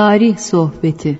Tarih 0.00 0.36
Sohbeti 0.38 1.18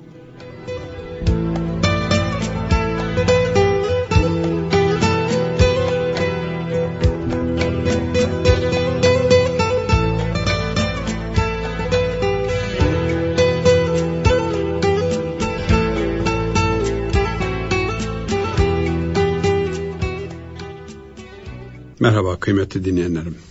Merhaba 21.99 22.39
kıymetli 22.39 22.85
dinleyenlerim. 22.85 23.50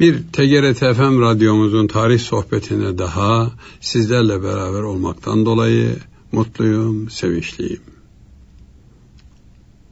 Bir 0.00 0.18
TGRT 0.32 0.78
FM 0.78 1.20
radyomuzun 1.20 1.86
tarih 1.86 2.20
sohbetine 2.20 2.98
daha 2.98 3.52
sizlerle 3.80 4.42
beraber 4.42 4.82
olmaktan 4.82 5.46
dolayı 5.46 5.96
mutluyum, 6.32 7.10
sevinçliyim. 7.10 7.80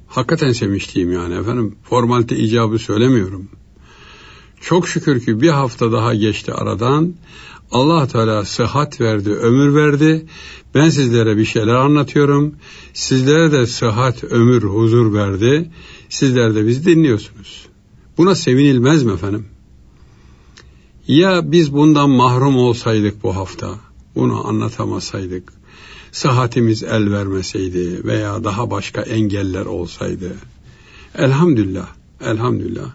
Hakikaten 0.06 0.52
sevinçliyim 0.52 1.12
yani 1.12 1.34
efendim. 1.34 1.74
Formalite 1.82 2.36
icabı 2.36 2.78
söylemiyorum. 2.78 3.48
Çok 4.60 4.88
şükür 4.88 5.20
ki 5.20 5.40
bir 5.40 5.48
hafta 5.48 5.92
daha 5.92 6.14
geçti 6.14 6.52
aradan. 6.52 7.14
Allah 7.70 8.06
Teala 8.06 8.44
sıhhat 8.44 9.00
verdi, 9.00 9.30
ömür 9.30 9.74
verdi. 9.74 10.26
Ben 10.74 10.88
sizlere 10.88 11.36
bir 11.36 11.44
şeyler 11.44 11.74
anlatıyorum. 11.74 12.54
Sizlere 12.92 13.52
de 13.52 13.66
sıhhat, 13.66 14.24
ömür, 14.24 14.62
huzur 14.62 15.14
verdi. 15.14 15.70
Sizler 16.08 16.54
de 16.54 16.66
bizi 16.66 16.84
dinliyorsunuz. 16.84 17.66
Buna 18.18 18.34
sevinilmez 18.34 19.02
mi 19.02 19.12
efendim? 19.12 19.46
Ya 21.08 21.52
biz 21.52 21.72
bundan 21.72 22.10
mahrum 22.10 22.56
olsaydık 22.56 23.22
bu 23.22 23.36
hafta, 23.36 23.74
bunu 24.14 24.48
anlatamasaydık, 24.48 25.52
sıhhatimiz 26.12 26.82
el 26.82 27.10
vermeseydi 27.10 28.04
veya 28.04 28.44
daha 28.44 28.70
başka 28.70 29.02
engeller 29.02 29.66
olsaydı. 29.66 30.32
Elhamdülillah, 31.18 31.88
elhamdülillah. 32.24 32.90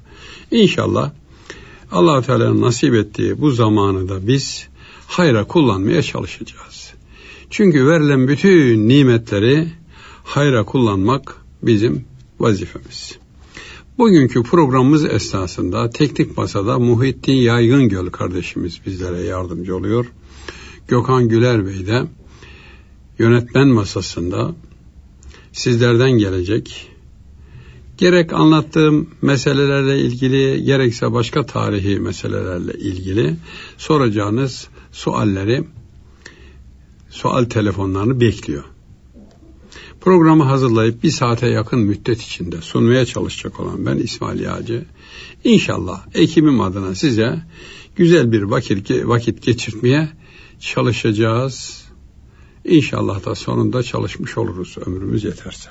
İnşallah 0.52 1.12
allah 1.92 2.22
Teala'nın 2.22 2.62
nasip 2.62 2.94
ettiği 2.94 3.42
bu 3.42 3.52
zamanı 3.52 4.10
da 4.10 4.28
biz 4.28 4.68
hayra 5.08 5.44
kullanmaya 5.44 6.02
çalışacağız. 6.02 6.94
Çünkü 7.50 7.88
verilen 7.88 8.28
bütün 8.28 8.88
nimetleri 8.88 9.68
hayra 10.24 10.64
kullanmak 10.64 11.38
bizim 11.62 12.06
vazifemiz. 12.40 13.18
Bugünkü 13.98 14.44
programımız 14.44 15.06
esnasında 15.06 15.90
teknik 15.90 16.38
masada 16.38 16.80
Muhittin 16.80 17.34
Yaygıngöl 17.34 18.10
kardeşimiz 18.10 18.86
bizlere 18.86 19.22
yardımcı 19.22 19.76
oluyor. 19.76 20.06
Gökhan 20.88 21.28
Güler 21.30 21.66
Bey 21.66 21.88
de 21.88 22.04
yönetmen 23.20 23.68
masasında 23.68 24.56
sizlerden 25.52 26.12
gelecek 26.12 26.92
gerek 27.98 28.34
anlattığım 28.34 29.10
meselelerle 29.22 30.00
ilgili 30.00 30.64
gerekse 30.64 31.14
başka 31.14 31.46
tarihi 31.46 32.00
meselelerle 32.00 32.74
ilgili 32.74 33.36
soracağınız 33.78 34.68
sualleri 34.92 35.64
sual 37.10 37.44
telefonlarını 37.44 38.22
bekliyor. 38.22 38.64
Programı 40.02 40.44
hazırlayıp 40.44 41.04
bir 41.04 41.12
saate 41.12 41.48
yakın 41.48 41.80
müddet 41.80 42.22
içinde 42.22 42.62
sunmaya 42.62 43.06
çalışacak 43.06 43.60
olan 43.60 43.86
ben 43.86 43.98
İsmail 43.98 44.40
Yağcı. 44.40 44.86
İnşallah 45.44 46.06
ekibim 46.14 46.62
adına 46.62 46.96
size 46.96 47.44
güzel 47.96 48.32
bir 48.32 48.42
vakit, 48.42 48.92
vakit 48.92 49.42
geçirtmeye 49.44 50.10
çalışacağız. 50.60 51.84
İnşallah 52.66 53.26
da 53.26 53.36
sonunda 53.36 53.84
çalışmış 53.84 54.38
oluruz 54.38 54.76
ömrümüz 54.86 55.24
yeterse. 55.24 55.70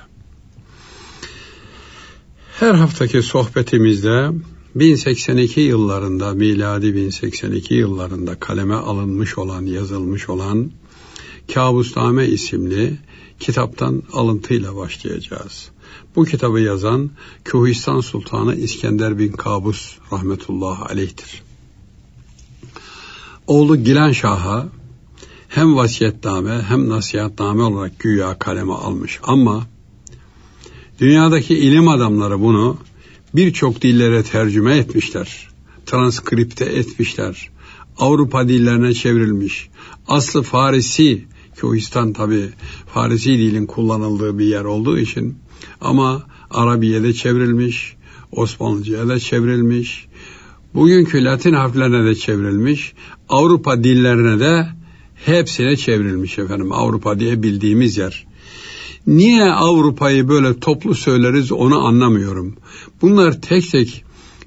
Her 2.59 2.73
haftaki 2.73 3.21
sohbetimizde 3.21 4.29
1082 4.75 5.61
yıllarında 5.61 6.33
miladi 6.33 6.95
1082 6.95 7.73
yıllarında 7.73 8.39
kaleme 8.39 8.75
alınmış 8.75 9.37
olan 9.37 9.65
yazılmış 9.65 10.29
olan 10.29 10.71
Kabusname 11.53 12.27
isimli 12.27 12.97
kitaptan 13.39 14.03
alıntıyla 14.13 14.75
başlayacağız. 14.75 15.69
Bu 16.15 16.25
kitabı 16.25 16.59
yazan 16.59 17.11
Kühistan 17.45 18.01
Sultanı 18.01 18.55
İskender 18.55 19.19
bin 19.19 19.31
Kabus 19.31 19.97
rahmetullahi 20.11 20.83
aleyhtir. 20.83 21.43
Oğlu 23.47 23.83
Gilan 23.83 24.11
Şah'a 24.11 24.67
hem 25.47 25.75
vasiyetname 25.75 26.61
hem 26.61 26.89
nasihatname 26.89 27.63
olarak 27.63 27.99
güya 27.99 28.39
kaleme 28.39 28.73
almış 28.73 29.19
ama 29.23 29.67
dünyadaki 30.99 31.57
ilim 31.57 31.87
adamları 31.87 32.41
bunu 32.41 32.77
birçok 33.35 33.81
dillere 33.81 34.23
tercüme 34.23 34.77
etmişler. 34.77 35.47
Transkripte 35.85 36.65
etmişler. 36.65 37.49
Avrupa 37.99 38.47
dillerine 38.47 38.93
çevrilmiş. 38.93 39.69
Aslı 40.07 40.43
Farisi 40.43 41.25
Kühistan 41.57 42.13
tabi 42.13 42.49
Farisi 42.93 43.29
dilin 43.29 43.65
kullanıldığı 43.65 44.39
bir 44.39 44.45
yer 44.45 44.63
olduğu 44.63 44.99
için 44.99 45.37
ama 45.81 46.23
Arabiye'de 46.51 47.13
çevrilmiş, 47.13 47.95
Osmanlıca'ya 48.31 49.07
da 49.07 49.19
çevrilmiş, 49.19 50.07
bugünkü 50.73 51.23
Latin 51.23 51.53
harflerine 51.53 52.05
de 52.05 52.15
çevrilmiş, 52.15 52.93
Avrupa 53.29 53.83
dillerine 53.83 54.39
de 54.39 54.67
hepsine 55.15 55.75
çevrilmiş 55.75 56.39
efendim. 56.39 56.71
Avrupa 56.71 57.19
diye 57.19 57.43
bildiğimiz 57.43 57.97
yer. 57.97 58.27
Niye 59.07 59.51
Avrupa'yı 59.51 60.29
böyle 60.29 60.59
toplu 60.59 60.95
söyleriz 60.95 61.51
onu 61.51 61.85
anlamıyorum. 61.87 62.55
Bunlar 63.01 63.41
tek 63.41 63.71
tek 63.71 64.03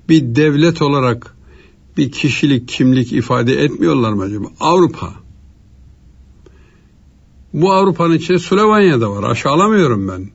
bir 0.09 0.35
devlet 0.35 0.83
olarak 0.83 1.37
bir 1.97 2.13
kişilik 2.13 2.69
kimlik 2.69 3.13
ifade 3.13 3.65
etmiyorlar 3.65 4.13
mı 4.13 4.23
acaba? 4.23 4.47
Avrupa. 4.61 5.20
Bu 7.53 7.73
Avrupa'nın 7.73 8.15
içinde 8.15 8.39
Slovanya'da 8.39 9.11
var. 9.11 9.31
Aşağılamıyorum 9.31 10.09
ben. 10.09 10.31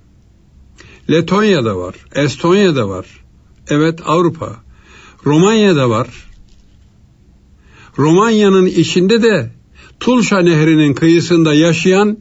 Letonya'da 1.09 1.77
var. 1.77 1.95
Estonya'da 2.15 2.89
var. 2.89 3.05
Evet 3.67 3.99
Avrupa. 4.05 4.55
Romanya'da 5.25 5.89
var. 5.89 6.07
Romanya'nın 7.97 8.65
içinde 8.65 9.23
de 9.23 9.51
Tulşa 9.99 10.39
Nehri'nin 10.39 10.93
kıyısında 10.93 11.53
yaşayan 11.53 12.17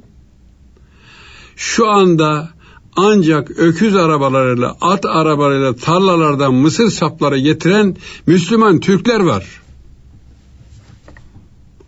şu 1.57 1.89
anda 1.89 2.51
ancak 2.97 3.51
öküz 3.51 3.97
arabalarıyla, 3.97 4.77
at 4.81 5.07
arabalarıyla 5.07 5.77
tarlalardan 5.77 6.55
mısır 6.55 6.91
sapları 6.91 7.39
getiren 7.39 7.97
Müslüman 8.27 8.81
Türkler 8.81 9.21
var. 9.21 9.63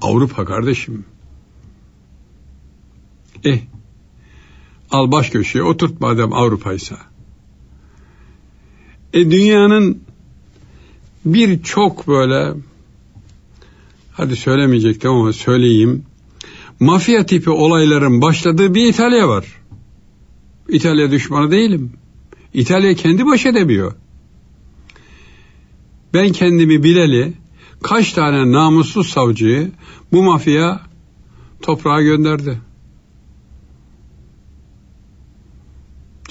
Avrupa 0.02 0.44
kardeşim. 0.44 1.04
Eh, 3.46 3.58
al 4.90 5.12
baş 5.12 5.30
köşeye 5.30 5.62
oturt 5.62 6.00
madem 6.00 6.32
Avrupa'ysa. 6.32 6.96
E 9.12 9.30
dünyanın 9.30 10.02
birçok 11.24 12.09
böyle 12.09 12.54
hadi 14.12 14.36
söylemeyecektim 14.36 15.10
ama 15.10 15.32
söyleyeyim. 15.32 16.04
Mafya 16.80 17.26
tipi 17.26 17.50
olayların 17.50 18.22
başladığı 18.22 18.74
bir 18.74 18.86
İtalya 18.86 19.28
var. 19.28 19.44
İtalya 20.68 21.10
düşmanı 21.10 21.50
değilim. 21.50 21.92
İtalya 22.54 22.94
kendi 22.94 23.26
baş 23.26 23.47
edemiyor. 23.47 23.94
Ben 26.15 26.32
kendimi 26.32 26.82
bileli 26.82 27.32
kaç 27.82 28.12
tane 28.12 28.53
namussuz 28.53 29.09
savcıyı 29.09 29.71
bu 30.12 30.22
mafya 30.22 30.80
toprağa 31.62 32.03
gönderdi. 32.03 32.59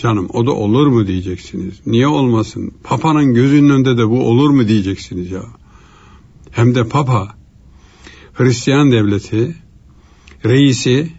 Canım 0.06 0.30
o 0.34 0.46
da 0.46 0.52
olur 0.52 0.88
mu 0.88 1.08
diyeceksiniz. 1.08 1.82
Niye 1.86 2.08
olmasın? 2.08 2.74
Papa'nın 2.84 3.34
gözünün 3.34 3.70
önünde 3.70 3.98
de 3.98 4.10
bu 4.10 4.24
olur 4.30 4.50
mu 4.50 4.68
diyeceksiniz 4.68 5.32
ya. 5.32 5.44
Hem 6.52 6.76
de 6.76 6.88
Papa 6.88 7.36
Hristiyan 8.34 8.92
devleti 8.92 9.56
reisi 10.46 11.12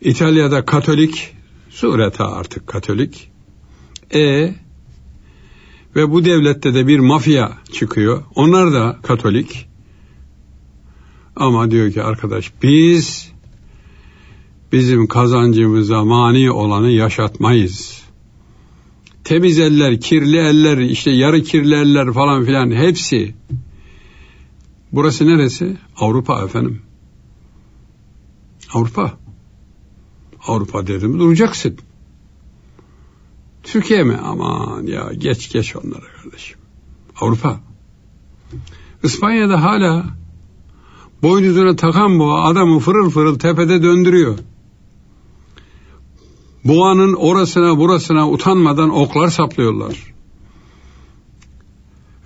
İtalya'da 0.00 0.64
Katolik 0.64 1.36
sureta 1.70 2.32
artık 2.32 2.66
Katolik 2.66 3.30
e 4.14 4.54
ve 5.96 6.10
bu 6.10 6.24
devlette 6.24 6.74
de 6.74 6.86
bir 6.86 6.98
mafya 6.98 7.52
çıkıyor. 7.72 8.22
Onlar 8.34 8.72
da 8.72 8.98
Katolik. 9.02 9.68
Ama 11.36 11.70
diyor 11.70 11.92
ki 11.92 12.02
arkadaş 12.02 12.52
biz 12.62 13.33
bizim 14.74 15.06
kazancımıza 15.06 16.04
mani 16.04 16.50
olanı 16.50 16.90
yaşatmayız. 16.90 18.02
Temiz 19.24 19.58
eller, 19.58 20.00
kirli 20.00 20.36
eller, 20.36 20.78
işte 20.78 21.10
yarı 21.10 21.42
kirli 21.42 21.74
eller 21.74 22.12
falan 22.12 22.44
filan 22.44 22.70
hepsi. 22.70 23.34
Burası 24.92 25.26
neresi? 25.26 25.76
Avrupa 25.96 26.44
efendim. 26.44 26.82
Avrupa. 28.72 29.18
Avrupa 30.46 30.86
dedim 30.86 31.18
duracaksın. 31.18 31.78
Türkiye 33.62 34.02
mi? 34.04 34.16
Aman 34.16 34.86
ya 34.86 35.10
geç 35.18 35.52
geç 35.52 35.76
onlara 35.76 36.06
kardeşim. 36.22 36.58
Avrupa. 37.20 37.60
İspanya'da 39.02 39.62
hala 39.62 40.04
boynuzuna 41.22 41.76
takan 41.76 42.18
boğa 42.18 42.44
adamı 42.44 42.78
fırıl 42.78 43.10
fırıl 43.10 43.38
tepede 43.38 43.82
döndürüyor. 43.82 44.38
Boğanın 46.64 47.12
orasına 47.12 47.78
burasına 47.78 48.30
utanmadan 48.30 48.90
oklar 48.90 49.28
saplıyorlar. 49.28 50.14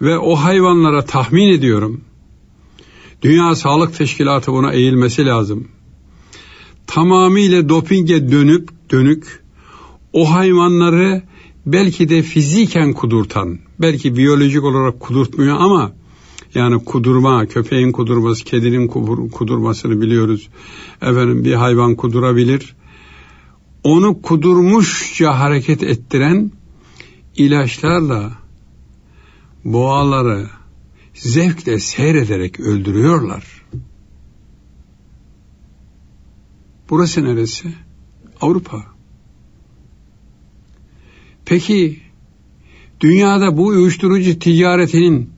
Ve 0.00 0.18
o 0.18 0.34
hayvanlara 0.34 1.04
tahmin 1.04 1.48
ediyorum. 1.48 2.00
Dünya 3.22 3.54
Sağlık 3.54 3.98
Teşkilatı 3.98 4.52
buna 4.52 4.72
eğilmesi 4.72 5.26
lazım. 5.26 5.68
Tamamıyla 6.86 7.68
dopinge 7.68 8.30
dönüp 8.30 8.68
dönük 8.90 9.42
o 10.12 10.32
hayvanları 10.32 11.22
belki 11.66 12.08
de 12.08 12.22
fiziken 12.22 12.92
kudurtan, 12.92 13.58
belki 13.80 14.16
biyolojik 14.16 14.64
olarak 14.64 15.00
kudurtmuyor 15.00 15.56
ama 15.60 15.92
yani 16.54 16.84
kudurma, 16.84 17.46
köpeğin 17.46 17.92
kudurması, 17.92 18.44
kedinin 18.44 18.88
kudurmasını 19.28 20.00
biliyoruz. 20.00 20.48
Efendim 21.02 21.44
bir 21.44 21.54
hayvan 21.54 21.94
kudurabilir. 21.94 22.74
Onu 23.84 24.22
kudurmuşça 24.22 25.38
hareket 25.38 25.82
ettiren 25.82 26.50
ilaçlarla 27.36 28.32
boğaları 29.64 30.46
zevkle 31.14 31.78
seyrederek 31.78 32.60
öldürüyorlar. 32.60 33.44
Burası 36.90 37.24
neresi? 37.24 37.74
Avrupa. 38.40 38.84
Peki 41.44 42.00
dünyada 43.00 43.56
bu 43.56 43.66
uyuşturucu 43.66 44.38
ticaretinin 44.38 45.30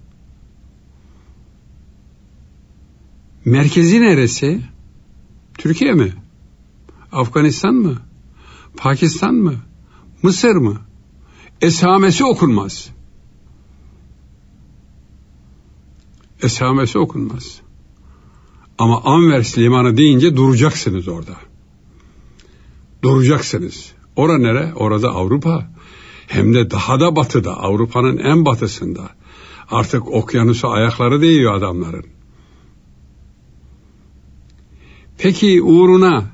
merkezi 3.44 4.00
neresi? 4.00 4.60
Türkiye 5.58 5.92
mi? 5.92 6.12
Afganistan 7.12 7.75
mı? 7.75 8.10
Pakistan 8.76 9.34
mı? 9.34 9.55
Mısır 10.22 10.56
mı? 10.56 10.76
Esamesi 11.61 12.25
okunmaz. 12.25 12.90
Esamesi 16.43 16.99
okunmaz. 16.99 17.61
Ama 18.78 19.02
Anvers 19.05 19.58
limanı 19.58 19.96
deyince 19.96 20.37
duracaksınız 20.37 21.08
orada. 21.08 21.37
Duracaksınız. 23.02 23.93
Ora 24.17 24.38
nere? 24.38 24.73
Orada 24.75 25.08
Avrupa. 25.08 25.70
Hem 26.26 26.55
de 26.55 26.70
daha 26.70 27.00
da 27.00 27.16
batıda, 27.16 27.56
Avrupa'nın 27.56 28.19
en 28.19 28.44
batısında. 28.44 29.11
Artık 29.70 30.08
okyanusa 30.08 30.69
ayakları 30.69 31.20
değiyor 31.23 31.55
adamların. 31.55 32.06
Peki 35.19 35.62
uğruna 35.62 36.25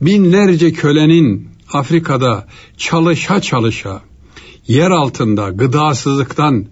binlerce 0.00 0.72
kölenin 0.72 1.47
Afrika'da 1.72 2.46
çalışa 2.76 3.40
çalışa 3.40 4.02
yer 4.66 4.90
altında 4.90 5.48
gıdasızlıktan 5.48 6.66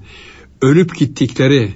ölüp 0.63 0.97
gittikleri 0.97 1.75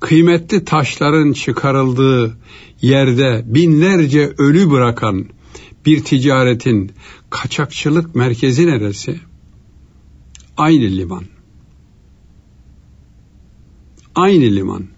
kıymetli 0.00 0.64
taşların 0.64 1.32
çıkarıldığı 1.32 2.38
yerde 2.82 3.42
binlerce 3.46 4.34
ölü 4.38 4.70
bırakan 4.70 5.26
bir 5.86 6.04
ticaretin 6.04 6.92
kaçakçılık 7.30 8.14
merkezi 8.14 8.66
neresi? 8.66 9.20
Aynı 10.56 10.96
liman. 10.96 11.24
Aynı 14.14 14.44
liman. 14.56 14.91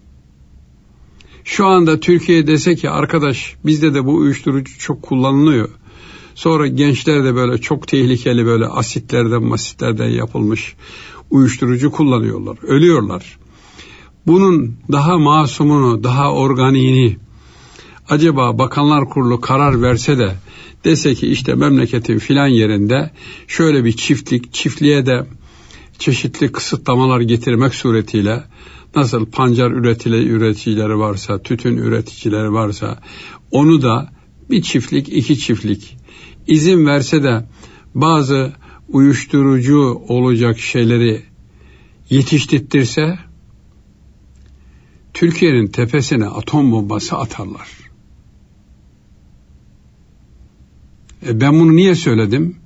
Şu 1.45 1.67
anda 1.67 1.99
Türkiye 1.99 2.47
dese 2.47 2.75
ki 2.75 2.89
arkadaş 2.89 3.55
bizde 3.65 3.93
de 3.93 4.05
bu 4.05 4.15
uyuşturucu 4.15 4.79
çok 4.79 5.01
kullanılıyor. 5.01 5.69
Sonra 6.35 6.67
gençler 6.67 7.23
de 7.23 7.35
böyle 7.35 7.57
çok 7.57 7.87
tehlikeli 7.87 8.45
böyle 8.45 8.65
asitlerden 8.65 9.43
masitlerden 9.43 10.09
yapılmış 10.09 10.75
uyuşturucu 11.31 11.91
kullanıyorlar. 11.91 12.57
Ölüyorlar. 12.63 13.37
Bunun 14.27 14.77
daha 14.91 15.17
masumunu, 15.17 16.03
daha 16.03 16.33
organiğini 16.33 17.17
acaba 18.09 18.57
Bakanlar 18.57 19.09
Kurulu 19.09 19.41
karar 19.41 19.81
verse 19.81 20.17
de 20.17 20.35
dese 20.85 21.15
ki 21.15 21.27
işte 21.27 21.55
memleketin 21.55 22.19
filan 22.19 22.47
yerinde 22.47 23.11
şöyle 23.47 23.85
bir 23.85 23.91
çiftlik, 23.91 24.53
çiftliğe 24.53 25.05
de 25.05 25.27
çeşitli 25.99 26.51
kısıtlamalar 26.51 27.21
getirmek 27.21 27.75
suretiyle 27.75 28.43
nasıl 28.95 29.25
pancar 29.25 29.71
üretile, 29.71 30.23
üreticileri 30.23 30.99
varsa, 30.99 31.41
tütün 31.41 31.77
üreticileri 31.77 32.53
varsa 32.53 32.99
onu 33.51 33.81
da 33.81 34.09
bir 34.49 34.61
çiftlik, 34.61 35.09
iki 35.09 35.37
çiftlik 35.39 35.97
izin 36.47 36.85
verse 36.85 37.23
de 37.23 37.45
bazı 37.95 38.53
uyuşturucu 38.89 40.01
olacak 40.07 40.59
şeyleri 40.59 41.23
yetiştirtirse 42.09 43.19
Türkiye'nin 45.13 45.67
tepesine 45.67 46.27
atom 46.27 46.71
bombası 46.71 47.17
atarlar. 47.17 47.67
E 51.27 51.41
ben 51.41 51.59
bunu 51.59 51.75
niye 51.75 51.95
söyledim? 51.95 52.64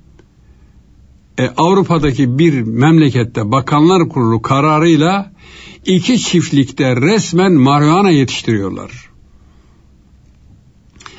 E, 1.40 1.48
Avrupa'daki 1.56 2.38
bir 2.38 2.62
memlekette 2.62 3.52
bakanlar 3.52 4.08
kurulu 4.08 4.42
kararıyla 4.42 5.32
iki 5.86 6.18
çiftlikte 6.18 6.96
resmen 6.96 7.52
marihuana 7.52 8.10
yetiştiriyorlar. 8.10 9.10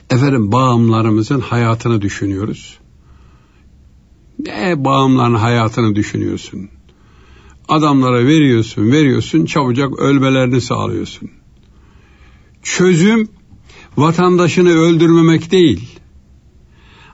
Efendim 0.10 0.52
bağımlarımızın 0.52 1.40
hayatını 1.40 2.02
düşünüyoruz. 2.02 2.78
Ne 4.40 4.86
bağımların 4.86 5.36
hayatını 5.36 5.96
düşünüyorsun? 5.96 6.70
Adamlara 7.68 8.26
veriyorsun, 8.26 8.92
veriyorsun, 8.92 9.46
çabucak 9.46 10.00
ölmelerini 10.00 10.62
sağlıyorsun. 10.62 11.32
Çözüm 12.64 13.28
vatandaşını 13.98 14.70
öldürmemek 14.70 15.52
değil. 15.52 16.00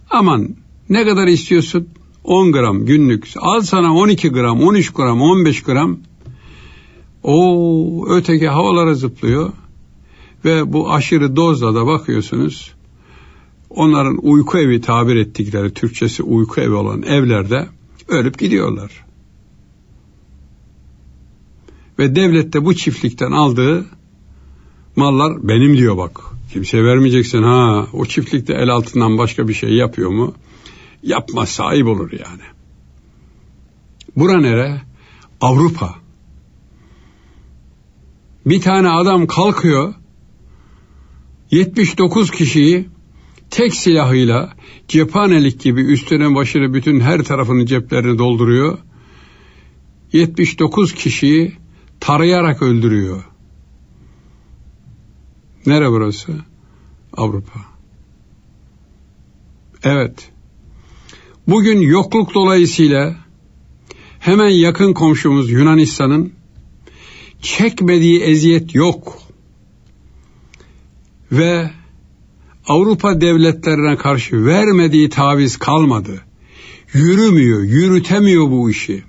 Aman 0.10 0.56
ne 0.90 1.06
kadar 1.06 1.28
istiyorsun? 1.28 1.90
10 2.28 2.52
gram 2.52 2.86
günlük. 2.86 3.34
Al 3.38 3.62
sana 3.62 3.96
12 3.96 4.30
gram, 4.30 4.62
13 4.62 4.94
gram, 4.94 5.22
15 5.22 5.64
gram. 5.64 5.98
O 7.24 8.06
öteki 8.10 8.48
havalara 8.48 8.94
zıplıyor. 8.94 9.52
Ve 10.46 10.74
bu 10.74 10.92
aşırı 10.92 11.36
dozla 11.36 11.76
da 11.76 11.88
bakıyorsunuz. 11.88 12.74
Onların 13.70 14.20
uyku 14.22 14.58
evi 14.58 14.82
tabir 14.82 15.16
ettikleri 15.16 15.74
Türkçesi 15.74 16.24
uyku 16.24 16.62
evi 16.62 16.74
olan 16.74 17.02
evlerde 17.02 17.68
ölüp 18.08 18.40
gidiyorlar. 18.40 19.06
Ve 22.00 22.16
devlet 22.16 22.54
de 22.54 22.66
bu 22.66 22.76
çiftlikten 22.76 23.32
aldığı 23.32 23.86
mallar 24.96 25.48
benim 25.48 25.78
diyor 25.78 25.98
bak. 25.98 26.20
Kimseye 26.54 26.84
vermeyeceksin 26.84 27.44
ha. 27.44 27.88
O 27.94 28.06
çiftlikte 28.06 28.54
el 28.54 28.70
altından 28.70 29.18
başka 29.18 29.48
bir 29.48 29.54
şey 29.54 29.70
yapıyor 29.70 30.10
mu? 30.10 30.34
Yapma 31.04 31.46
sahip 31.46 31.88
olur 31.88 32.12
yani. 32.12 32.42
Bura 34.16 34.38
nere? 34.42 34.82
Avrupa. 35.42 35.96
Bir 38.46 38.62
tane 38.62 38.90
adam 38.90 39.28
kalkıyor 39.28 39.94
79 41.52 42.32
kişiyi 42.32 42.90
tek 43.50 43.76
silahıyla 43.76 44.54
cephanelik 44.88 45.62
gibi 45.62 45.82
üstüne 45.82 46.36
başını 46.36 46.74
bütün 46.74 47.00
her 47.00 47.24
tarafını 47.24 47.66
ceplerini 47.66 48.18
dolduruyor. 48.18 48.78
79 50.14 50.94
kişiyi 50.94 51.56
tarayarak 52.00 52.62
öldürüyor. 52.62 53.24
Nere 55.66 55.90
burası? 55.90 56.32
Avrupa. 57.14 57.60
Evet. 59.84 60.32
Bugün 61.48 61.82
yokluk 61.82 62.34
dolayısıyla 62.34 63.16
hemen 64.20 64.50
yakın 64.50 64.94
komşumuz 64.94 65.52
Yunanistan'ın 65.52 66.34
çekmediği 67.42 68.20
eziyet 68.20 68.76
yok. 68.76 69.18
Ve 71.32 71.72
Avrupa 72.68 73.22
devletlerine 73.22 73.96
karşı 73.96 74.46
vermediği 74.46 75.10
taviz 75.10 75.58
kalmadı. 75.58 76.22
Yürümüyor, 76.94 77.64
yürütemiyor 77.64 78.52
bu 78.52 78.70
işi. 78.70 79.04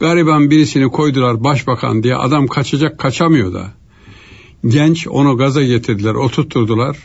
Gariban 0.00 0.50
birisini 0.50 0.90
koydular 0.90 1.44
başbakan 1.44 2.02
diye 2.02 2.16
adam 2.16 2.46
kaçacak 2.46 2.98
kaçamıyor 2.98 3.54
da. 3.54 3.72
genç 4.66 5.08
onu 5.08 5.36
gaza 5.36 5.62
getirdiler, 5.62 6.14
oturtturdular. 6.14 6.98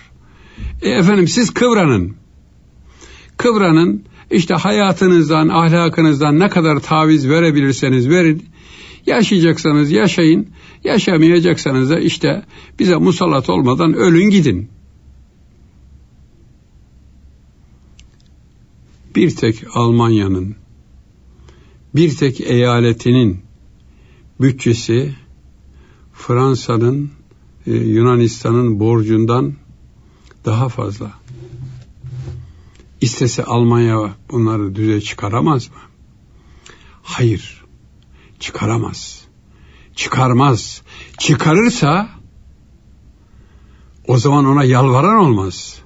E 0.82 0.90
efendim 0.90 1.28
siz 1.28 1.54
kıvranın. 1.54 2.27
Kıvranın 3.38 4.04
işte 4.32 4.54
hayatınızdan, 4.54 5.48
ahlakınızdan 5.48 6.40
ne 6.40 6.50
kadar 6.50 6.80
taviz 6.80 7.30
verebilirseniz 7.30 8.10
verin. 8.10 8.46
Yaşayacaksanız 9.06 9.92
yaşayın, 9.92 10.48
yaşamayacaksanız 10.84 11.90
da 11.90 12.00
işte 12.00 12.46
bize 12.80 12.96
musallat 12.96 13.50
olmadan 13.50 13.94
ölün 13.94 14.30
gidin. 14.30 14.70
Bir 19.16 19.36
tek 19.36 19.64
Almanya'nın, 19.74 20.56
bir 21.96 22.16
tek 22.16 22.42
eyaletinin 22.42 23.40
bütçesi 24.42 25.16
Fransa'nın, 26.14 27.12
e, 27.68 27.74
Yunanistan'ın 27.74 28.80
borcundan 28.80 29.54
daha 30.46 30.70
fazla. 30.70 31.17
İstese 33.02 33.44
Almanya 33.44 34.16
bunları 34.32 34.76
düze 34.76 35.02
çıkaramaz 35.02 35.68
mı? 35.70 35.76
Hayır, 37.04 37.66
çıkaramaz. 38.40 39.22
Çıkarmaz. 39.96 40.82
Çıkarırsa 41.18 42.10
o 44.08 44.18
zaman 44.18 44.46
ona 44.46 44.64
yalvaran 44.64 45.16
olmaz. 45.16 45.82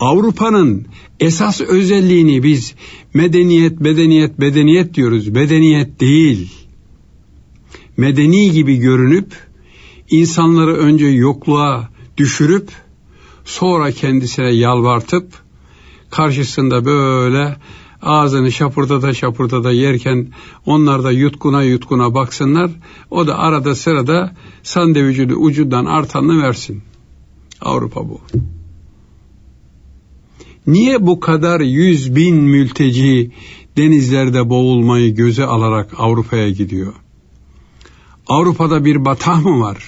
Avrupa'nın 0.00 0.86
esas 1.20 1.60
özelliğini 1.60 2.42
biz 2.42 2.74
medeniyet, 3.14 3.80
medeniyet, 3.80 4.38
medeniyet 4.38 4.94
diyoruz. 4.94 5.28
Medeniyet 5.28 6.00
değil. 6.00 6.52
Medeni 7.96 8.50
gibi 8.50 8.76
görünüp 8.76 9.34
insanları 10.10 10.76
önce 10.76 11.06
yokluğa 11.06 11.88
düşürüp 12.16 12.70
sonra 13.44 13.92
kendisine 13.92 14.50
yalvartıp 14.50 15.45
karşısında 16.10 16.84
böyle 16.84 17.56
ağzını 18.02 18.52
şapurdada 18.52 19.14
şapurdada 19.14 19.72
yerken 19.72 20.28
onlar 20.66 21.04
da 21.04 21.10
yutkuna 21.10 21.62
yutkuna 21.62 22.14
baksınlar. 22.14 22.70
O 23.10 23.26
da 23.26 23.38
arada 23.38 23.74
sırada 23.74 24.34
sandviçini 24.62 25.34
ucundan 25.34 25.84
artanını 25.84 26.42
versin. 26.42 26.82
Avrupa 27.60 28.08
bu. 28.08 28.20
Niye 30.66 31.06
bu 31.06 31.20
kadar 31.20 31.60
yüz 31.60 32.16
bin 32.16 32.36
mülteci 32.36 33.30
denizlerde 33.76 34.50
boğulmayı 34.50 35.14
göze 35.14 35.44
alarak 35.44 35.90
Avrupa'ya 35.98 36.50
gidiyor? 36.50 36.94
Avrupa'da 38.28 38.84
bir 38.84 39.04
batah 39.04 39.42
mı 39.44 39.60
var? 39.60 39.84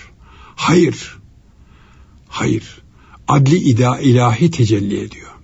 Hayır. 0.57 1.19
Hayır. 2.29 2.83
Adli 3.29 3.57
ida 3.57 3.99
ilahi 3.99 4.51
tecelli 4.51 5.01
ediyor. 5.01 5.38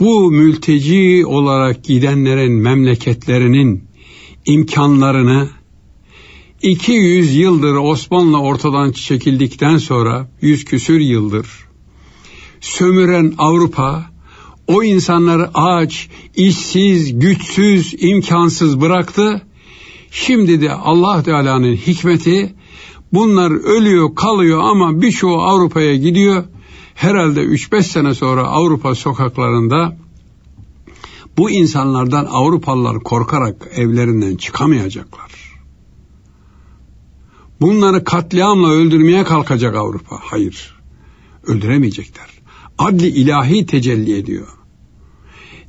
Bu 0.00 0.30
mülteci 0.30 1.26
olarak 1.26 1.84
gidenlerin 1.84 2.52
memleketlerinin 2.52 3.84
imkanlarını 4.46 5.48
200 6.62 7.36
yıldır 7.36 7.74
Osmanlı 7.74 8.40
ortadan 8.40 8.92
çekildikten 8.92 9.78
sonra 9.78 10.30
100 10.40 10.64
küsür 10.64 11.00
yıldır 11.00 11.68
sömüren 12.60 13.34
Avrupa 13.38 14.04
o 14.66 14.82
insanları 14.82 15.50
aç, 15.54 16.08
işsiz, 16.36 17.18
güçsüz, 17.18 17.94
imkansız 17.98 18.80
bıraktı. 18.80 19.42
Şimdi 20.10 20.60
de 20.60 20.72
Allah 20.72 21.22
Teala'nın 21.22 21.74
hikmeti 21.74 22.54
bunlar 23.12 23.50
ölüyor, 23.50 24.14
kalıyor 24.14 24.60
ama 24.62 25.02
birçoğu 25.02 25.42
Avrupa'ya 25.42 25.96
gidiyor. 25.96 26.44
Herhalde 26.98 27.40
3-5 27.40 27.82
sene 27.82 28.14
sonra 28.14 28.42
Avrupa 28.42 28.94
sokaklarında 28.94 29.96
bu 31.36 31.50
insanlardan 31.50 32.24
Avrupalılar 32.24 33.00
korkarak 33.00 33.68
evlerinden 33.76 34.36
çıkamayacaklar. 34.36 35.32
Bunları 37.60 38.04
katliamla 38.04 38.70
öldürmeye 38.70 39.24
kalkacak 39.24 39.76
Avrupa. 39.76 40.16
Hayır, 40.20 40.80
öldüremeyecekler 41.46 42.26
adli 42.78 43.06
ilahi 43.06 43.66
tecelli 43.66 44.18
ediyor. 44.18 44.48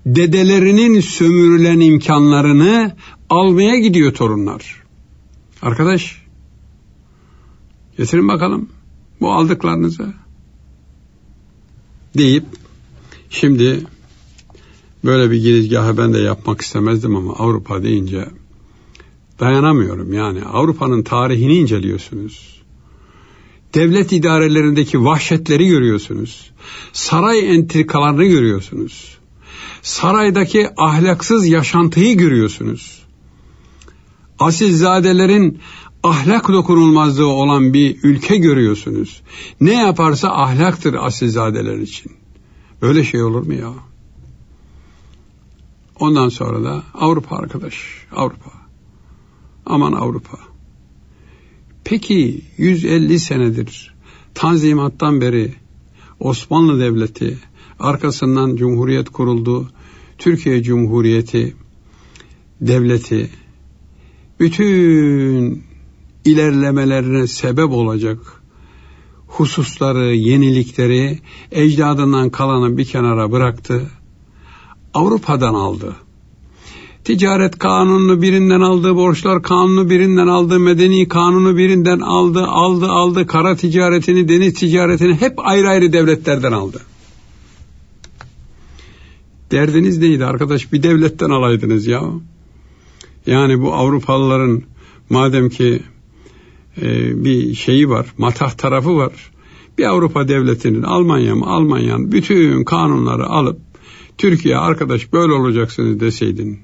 Dedelerinin 0.06 1.00
sömürülen 1.00 1.80
imkanlarını 1.80 2.96
almaya 3.30 3.80
gidiyor 3.80 4.14
torunlar. 4.14 4.84
Arkadaş, 5.62 6.26
getirin 7.98 8.28
bakalım 8.28 8.70
bu 9.22 9.32
aldıklarınızı. 9.32 10.19
Deyip, 12.18 12.46
şimdi 13.30 13.82
böyle 15.06 15.32
bir 15.32 15.38
girizgahı 15.38 15.98
ben 15.98 16.14
de 16.14 16.20
yapmak 16.20 16.62
istemezdim 16.62 17.16
ama 17.16 17.34
Avrupa 17.34 17.84
deyince 17.84 18.26
dayanamıyorum. 19.40 20.14
Yani 20.14 20.44
Avrupa'nın 20.44 21.04
tarihini 21.04 21.56
inceliyorsunuz. 21.56 22.62
Devlet 23.74 24.12
idarelerindeki 24.12 25.06
vahşetleri 25.06 25.68
görüyorsunuz 25.68 26.52
saray 26.94 27.56
entrikalarını 27.56 28.26
görüyorsunuz. 28.26 29.18
Saraydaki 29.82 30.70
ahlaksız 30.78 31.48
yaşantıyı 31.48 32.18
görüyorsunuz. 32.18 33.04
Asilzadelerin 34.40 35.60
ahlak 36.04 36.48
dokunulmazlığı 36.48 37.28
olan 37.28 37.74
bir 37.74 38.04
ülke 38.04 38.38
görüyorsunuz. 38.38 39.22
Ne 39.62 39.74
yaparsa 39.74 40.30
ahlaktır 40.30 40.94
asilzadeler 40.94 41.78
için. 41.78 42.12
Böyle 42.82 43.04
şey 43.04 43.24
olur 43.24 43.46
mu 43.48 43.54
ya? 43.54 43.74
Ondan 46.00 46.30
sonra 46.30 46.64
da 46.64 46.84
Avrupa 46.94 47.36
arkadaş, 47.36 47.76
Avrupa. 48.16 48.52
Aman 49.66 49.94
Avrupa. 49.94 50.38
Peki 51.84 52.42
150 52.58 53.20
senedir 53.20 53.96
Tanzimat'tan 54.34 55.22
beri 55.22 55.54
Osmanlı 56.20 56.80
Devleti, 56.80 57.38
arkasından 57.80 58.56
Cumhuriyet 58.56 59.10
kuruldu, 59.10 59.70
Türkiye 60.18 60.64
Cumhuriyeti 60.64 61.56
devleti 62.62 63.30
bütün 64.40 65.64
ilerlemelerine 66.26 67.28
sebep 67.28 67.72
olacak 67.72 68.40
hususları, 69.30 70.16
yenilikleri 70.16 71.20
ecdadından 71.52 72.30
kalanı 72.30 72.78
bir 72.78 72.86
kenara 72.86 73.32
bıraktı. 73.32 73.82
Avrupa'dan 74.94 75.54
aldı. 75.54 75.96
Ticaret 77.04 77.60
kanununu 77.60 78.22
birinden 78.22 78.62
aldı, 78.62 78.96
borçlar 78.96 79.44
kanunu 79.44 79.90
birinden 79.90 80.28
aldı, 80.28 80.60
medeni 80.60 81.08
kanunu 81.08 81.58
birinden 81.58 82.00
aldı, 82.00 82.44
aldı, 82.44 82.88
aldı, 82.88 83.28
kara 83.28 83.56
ticaretini, 83.56 84.28
deniz 84.28 84.54
ticaretini 84.54 85.14
hep 85.16 85.34
ayrı 85.38 85.70
ayrı 85.70 85.94
devletlerden 85.94 86.52
aldı. 86.52 86.82
Derdiniz 89.52 89.98
neydi 89.98 90.26
arkadaş? 90.26 90.74
Bir 90.74 90.84
devletten 90.84 91.30
alaydınız 91.30 91.88
ya. 91.88 92.04
Yani 93.28 93.62
bu 93.62 93.74
Avrupalıların 93.74 94.62
madem 95.10 95.50
ki 95.50 95.84
e, 96.82 97.24
bir 97.24 97.56
şeyi 97.56 97.90
var, 97.90 98.14
matah 98.18 98.52
tarafı 98.52 98.96
var. 98.96 99.32
Bir 99.78 99.84
Avrupa 99.84 100.28
devletinin 100.28 100.84
Almanya 100.84 101.36
mı 101.36 101.46
Almanya'nın 101.46 102.12
bütün 102.12 102.64
kanunları 102.64 103.26
alıp 103.26 103.60
Türkiye 104.18 104.58
arkadaş 104.58 105.14
böyle 105.14 105.34
olacaksınız 105.34 106.00
deseydin 106.00 106.60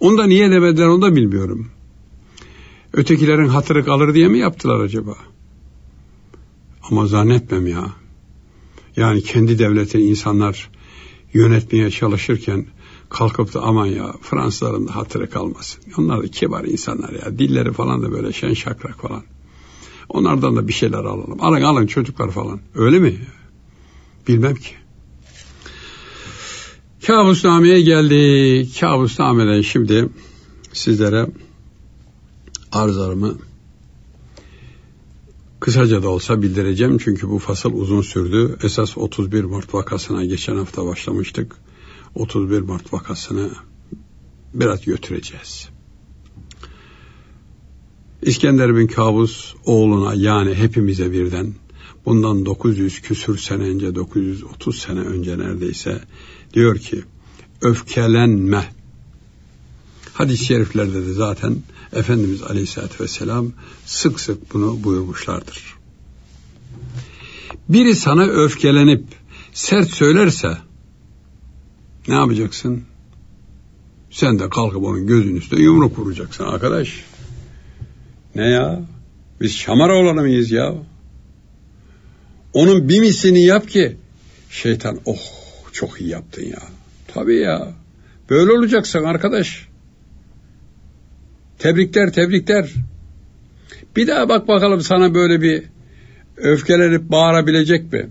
onu 0.00 0.18
da 0.18 0.26
niye 0.26 0.50
demediler 0.50 0.86
onu 0.86 1.02
da 1.02 1.16
bilmiyorum. 1.16 1.68
Ötekilerin 2.92 3.48
hatırı 3.48 3.84
kalır 3.84 4.14
diye 4.14 4.28
mi 4.28 4.38
yaptılar 4.38 4.80
acaba? 4.80 5.16
Ama 6.90 7.06
zannetmem 7.06 7.66
ya. 7.66 7.86
Yani 8.96 9.22
kendi 9.22 9.58
devletini 9.58 10.02
insanlar 10.02 10.70
yönetmeye 11.34 11.90
çalışırken 11.90 12.66
kalkıp 13.08 13.54
da 13.54 13.62
aman 13.62 13.86
ya 13.86 14.14
Fransızların 14.22 14.88
da 14.88 14.96
hatırı 14.96 15.30
kalmasın. 15.30 15.82
Onlar 15.98 16.22
da 16.22 16.28
kibar 16.28 16.64
insanlar 16.64 17.12
ya. 17.12 17.38
Dilleri 17.38 17.72
falan 17.72 18.02
da 18.02 18.12
böyle 18.12 18.32
şen 18.32 18.54
şakrak 18.54 19.00
falan. 19.00 19.22
Onlardan 20.10 20.56
da 20.56 20.68
bir 20.68 20.72
şeyler 20.72 20.98
alalım. 20.98 21.36
Alın 21.40 21.62
alın 21.62 21.86
çocuklar 21.86 22.30
falan. 22.30 22.60
Öyle 22.74 22.98
mi? 22.98 23.16
Bilmem 24.28 24.54
ki. 24.54 24.70
Kabusname'ye 27.06 27.80
geldik. 27.80 28.80
Kabusname'den 28.80 29.62
şimdi 29.62 30.08
sizlere 30.72 31.26
arzlarımı 32.72 33.38
kısaca 35.60 36.02
da 36.02 36.08
olsa 36.08 36.42
bildireceğim. 36.42 36.98
Çünkü 36.98 37.28
bu 37.30 37.38
fasıl 37.38 37.72
uzun 37.72 38.02
sürdü. 38.02 38.56
Esas 38.62 38.98
31 38.98 39.44
Mart 39.44 39.74
vakasına 39.74 40.24
geçen 40.24 40.56
hafta 40.56 40.86
başlamıştık. 40.86 41.56
31 42.14 42.60
Mart 42.60 42.92
vakasını 42.92 43.50
biraz 44.54 44.84
götüreceğiz. 44.84 45.68
İskender 48.22 48.76
bin 48.76 48.86
Kabus 48.86 49.54
oğluna 49.64 50.14
yani 50.14 50.54
hepimize 50.54 51.12
birden 51.12 51.54
bundan 52.06 52.46
900 52.46 53.00
küsür 53.00 53.38
sene 53.38 53.62
önce 53.62 53.94
930 53.94 54.78
sene 54.78 55.00
önce 55.00 55.38
neredeyse 55.38 56.00
diyor 56.54 56.78
ki 56.78 57.02
öfkelenme. 57.62 58.72
Hadis-i 60.12 60.44
şeriflerde 60.44 61.06
de 61.06 61.12
zaten 61.12 61.56
Efendimiz 61.92 62.42
Aleyhisselatü 62.42 63.04
Vesselam 63.04 63.52
sık 63.86 64.20
sık 64.20 64.54
bunu 64.54 64.84
buyurmuşlardır. 64.84 65.74
Biri 67.68 67.96
sana 67.96 68.22
öfkelenip 68.22 69.04
sert 69.52 69.90
söylerse 69.90 70.58
ne 72.08 72.14
yapacaksın? 72.14 72.82
Sen 74.10 74.38
de 74.38 74.48
kalkıp 74.48 74.82
onun 74.82 75.06
gözünün 75.06 75.36
üstüne 75.36 75.62
yumruk 75.62 75.98
vuracaksın 75.98 76.44
arkadaş. 76.44 77.04
Ne 78.34 78.48
ya? 78.48 78.80
Biz 79.40 79.56
şamar 79.56 79.88
olanı 79.88 80.20
mıyız 80.20 80.50
ya? 80.50 80.74
Onun 82.52 82.88
bir 82.88 83.00
mislini 83.00 83.44
yap 83.44 83.68
ki 83.68 83.96
şeytan 84.50 84.98
oh 85.04 85.20
çok 85.72 86.00
iyi 86.00 86.10
yaptın 86.10 86.42
ya. 86.42 86.62
Tabii 87.08 87.36
ya. 87.36 87.72
Böyle 88.30 88.52
olacaksın 88.52 89.04
arkadaş. 89.04 89.68
Tebrikler 91.58 92.12
tebrikler. 92.12 92.70
Bir 93.96 94.06
daha 94.06 94.28
bak 94.28 94.48
bakalım 94.48 94.80
sana 94.80 95.14
böyle 95.14 95.42
bir 95.42 95.62
öfkelenip 96.36 97.10
bağırabilecek 97.10 97.92
mi? 97.92 98.10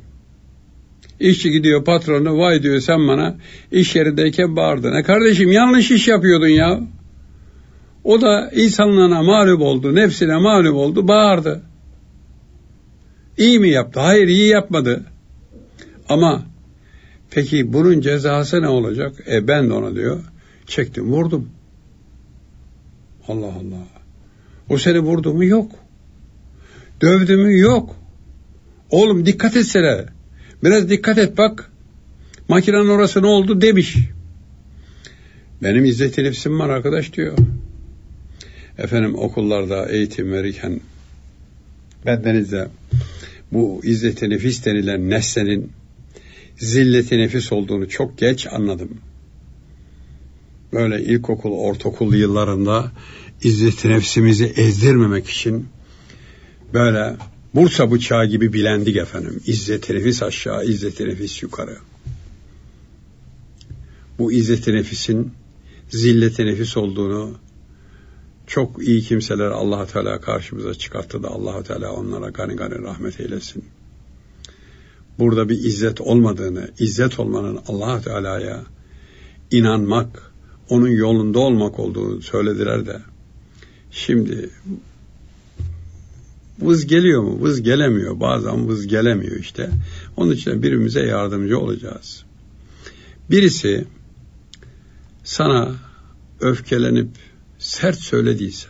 İşçi 1.19 1.51
gidiyor 1.51 1.83
patronu 1.83 2.37
vay 2.37 2.63
diyor 2.63 2.79
sen 2.79 3.07
bana 3.07 3.37
iş 3.71 3.95
yerindeyken 3.95 4.55
bağırdın. 4.55 4.95
E 4.95 5.03
kardeşim 5.03 5.51
yanlış 5.51 5.91
iş 5.91 6.07
yapıyordun 6.07 6.47
ya. 6.47 6.79
O 8.03 8.21
da 8.21 8.51
insanlığına 8.55 9.23
mağlup 9.23 9.61
oldu, 9.61 9.95
nefsine 9.95 10.37
mağlup 10.37 10.75
oldu, 10.75 11.07
bağırdı. 11.07 11.61
İyi 13.37 13.59
mi 13.59 13.69
yaptı? 13.69 13.99
Hayır 13.99 14.27
iyi 14.27 14.47
yapmadı. 14.47 15.05
Ama 16.09 16.45
peki 17.31 17.73
bunun 17.73 18.01
cezası 18.01 18.61
ne 18.61 18.67
olacak? 18.67 19.15
E 19.31 19.47
ben 19.47 19.69
de 19.69 19.73
ona 19.73 19.95
diyor 19.95 20.23
çektim 20.67 21.11
vurdum. 21.11 21.49
Allah 23.27 23.45
Allah. 23.45 23.87
O 24.69 24.77
seni 24.77 24.99
vurdu 24.99 25.33
mu? 25.33 25.45
Yok. 25.45 25.71
Dövdü 27.01 27.37
mü? 27.37 27.57
Yok. 27.57 27.95
Oğlum 28.89 29.25
dikkat 29.25 29.55
etsene. 29.55 30.05
Biraz 30.63 30.89
dikkat 30.89 31.17
et 31.17 31.37
bak. 31.37 31.71
Makinenin 32.47 32.89
orası 32.89 33.21
ne 33.21 33.27
oldu 33.27 33.61
demiş. 33.61 33.97
Benim 35.63 35.85
izzet 35.85 36.17
nefsim 36.17 36.59
var 36.59 36.69
arkadaş 36.69 37.13
diyor. 37.13 37.37
Efendim 38.79 39.15
okullarda 39.15 39.89
eğitim 39.89 40.31
verirken 40.31 40.79
bendenizde 42.05 42.67
bu 43.51 43.81
izzet-i 43.83 44.29
nefis 44.29 44.65
denilen 44.65 45.09
nesnenin 45.09 45.71
zilleti 46.57 47.17
nefis 47.17 47.51
olduğunu 47.51 47.89
çok 47.89 48.17
geç 48.17 48.47
anladım. 48.51 48.97
Böyle 50.73 51.03
ilkokul, 51.03 51.51
ortaokul 51.51 52.13
yıllarında 52.13 52.91
izzet-i 53.43 53.89
nefsimizi 53.89 54.45
ezdirmemek 54.45 55.27
için 55.27 55.67
böyle 56.73 57.15
Bursa 57.55 57.91
bıçağı 57.91 58.25
gibi 58.25 58.53
bilendik 58.53 58.97
efendim. 58.97 59.41
İzzet-i 59.45 59.95
nefis 59.95 60.23
aşağı, 60.23 60.65
izzet-i 60.65 61.05
nefis 61.05 61.43
yukarı. 61.43 61.77
Bu 64.19 64.31
izzet-i 64.31 64.73
nefisin 64.73 65.31
zillet-i 65.89 66.45
nefis 66.45 66.77
olduğunu 66.77 67.37
çok 68.49 68.87
iyi 68.87 69.01
kimseler 69.01 69.45
allah 69.45 69.85
Teala 69.85 70.21
karşımıza 70.21 70.73
çıkarttı 70.73 71.23
da 71.23 71.27
allah 71.27 71.63
Teala 71.63 71.91
onlara 71.91 72.29
gani 72.29 72.55
gani 72.55 72.81
rahmet 72.81 73.19
eylesin. 73.19 73.65
Burada 75.19 75.49
bir 75.49 75.57
izzet 75.57 76.01
olmadığını, 76.01 76.71
izzet 76.79 77.19
olmanın 77.19 77.59
allah 77.67 78.01
Teala'ya 78.01 78.63
inanmak, 79.51 80.31
onun 80.69 80.87
yolunda 80.87 81.39
olmak 81.39 81.79
olduğunu 81.79 82.21
söylediler 82.21 82.85
de 82.85 83.01
şimdi 83.91 84.49
vız 86.61 86.87
geliyor 86.87 87.23
mu? 87.23 87.37
Vız 87.41 87.61
gelemiyor. 87.61 88.19
Bazen 88.19 88.67
vız 88.67 88.87
gelemiyor 88.87 89.35
işte. 89.35 89.69
Onun 90.17 90.31
için 90.31 90.53
birbirimize 90.63 91.01
yardımcı 91.05 91.59
olacağız. 91.59 92.23
Birisi 93.31 93.85
sana 95.23 95.75
öfkelenip 96.41 97.09
sert 97.59 97.97
söylediyse 97.97 98.67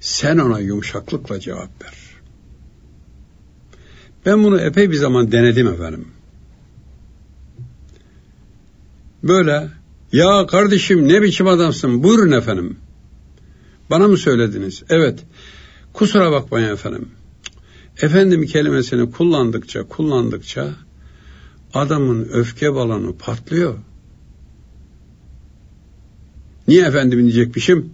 sen 0.00 0.38
ona 0.38 0.58
yumuşaklıkla 0.58 1.40
cevap 1.40 1.84
ver. 1.84 1.94
Ben 4.26 4.44
bunu 4.44 4.60
epey 4.60 4.90
bir 4.90 4.96
zaman 4.96 5.32
denedim 5.32 5.68
efendim. 5.68 6.08
Böyle 9.22 9.68
ya 10.12 10.46
kardeşim 10.46 11.08
ne 11.08 11.22
biçim 11.22 11.46
adamsın 11.46 12.02
buyurun 12.02 12.32
efendim. 12.32 12.76
Bana 13.90 14.08
mı 14.08 14.16
söylediniz? 14.16 14.82
Evet. 14.88 15.24
Kusura 15.92 16.32
bakmayın 16.32 16.72
efendim. 16.72 17.08
Efendim 18.02 18.46
kelimesini 18.46 19.10
kullandıkça 19.10 19.82
kullandıkça 19.82 20.74
adamın 21.74 22.28
öfke 22.32 22.74
balonu 22.74 23.16
patlıyor. 23.18 23.78
Niye 26.68 26.86
efendim 26.86 27.22
diyecekmişim? 27.22 27.90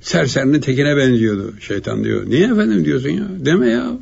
Serserinin 0.00 0.60
tekine 0.60 0.96
benziyordu 0.96 1.54
şeytan 1.60 2.04
diyor. 2.04 2.30
Niye 2.30 2.44
efendim 2.44 2.84
diyorsun 2.84 3.08
ya? 3.08 3.28
Deme 3.38 3.68
ya. 3.68 3.98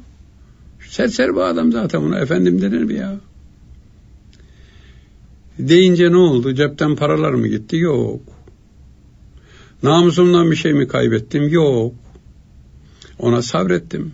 Serser 0.89 1.35
bu 1.35 1.45
adam 1.45 1.73
zaten 1.73 2.03
buna 2.03 2.19
efendim 2.19 2.63
denir 2.63 2.83
mi 2.83 2.95
ya? 2.95 3.21
Deyince 5.59 6.13
ne 6.13 6.17
oldu? 6.17 6.55
Cepten 6.55 6.97
paralar 6.97 7.33
mı 7.33 7.49
gitti? 7.49 7.77
Yok. 7.77 8.21
Namusumdan 9.83 10.51
bir 10.51 10.57
şey 10.57 10.73
mi 10.73 10.89
kaybettim? 10.89 11.49
Yok. 11.49 11.95
Ona 13.19 13.43
sabrettim. 13.43 14.13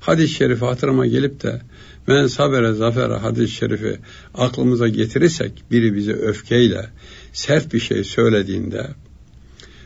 Hadis-i 0.00 0.34
şerif 0.34 0.62
hatırıma 0.62 1.06
gelip 1.06 1.42
de 1.42 1.60
ben 2.08 2.26
sabere 2.26 2.72
zafere 2.72 3.14
hadis-i 3.14 3.52
şerifi 3.52 3.98
aklımıza 4.34 4.88
getirirsek 4.88 5.64
biri 5.70 5.94
bize 5.94 6.12
öfkeyle 6.12 6.90
sert 7.34 7.74
bir 7.74 7.80
şey 7.80 8.04
söylediğinde 8.04 8.90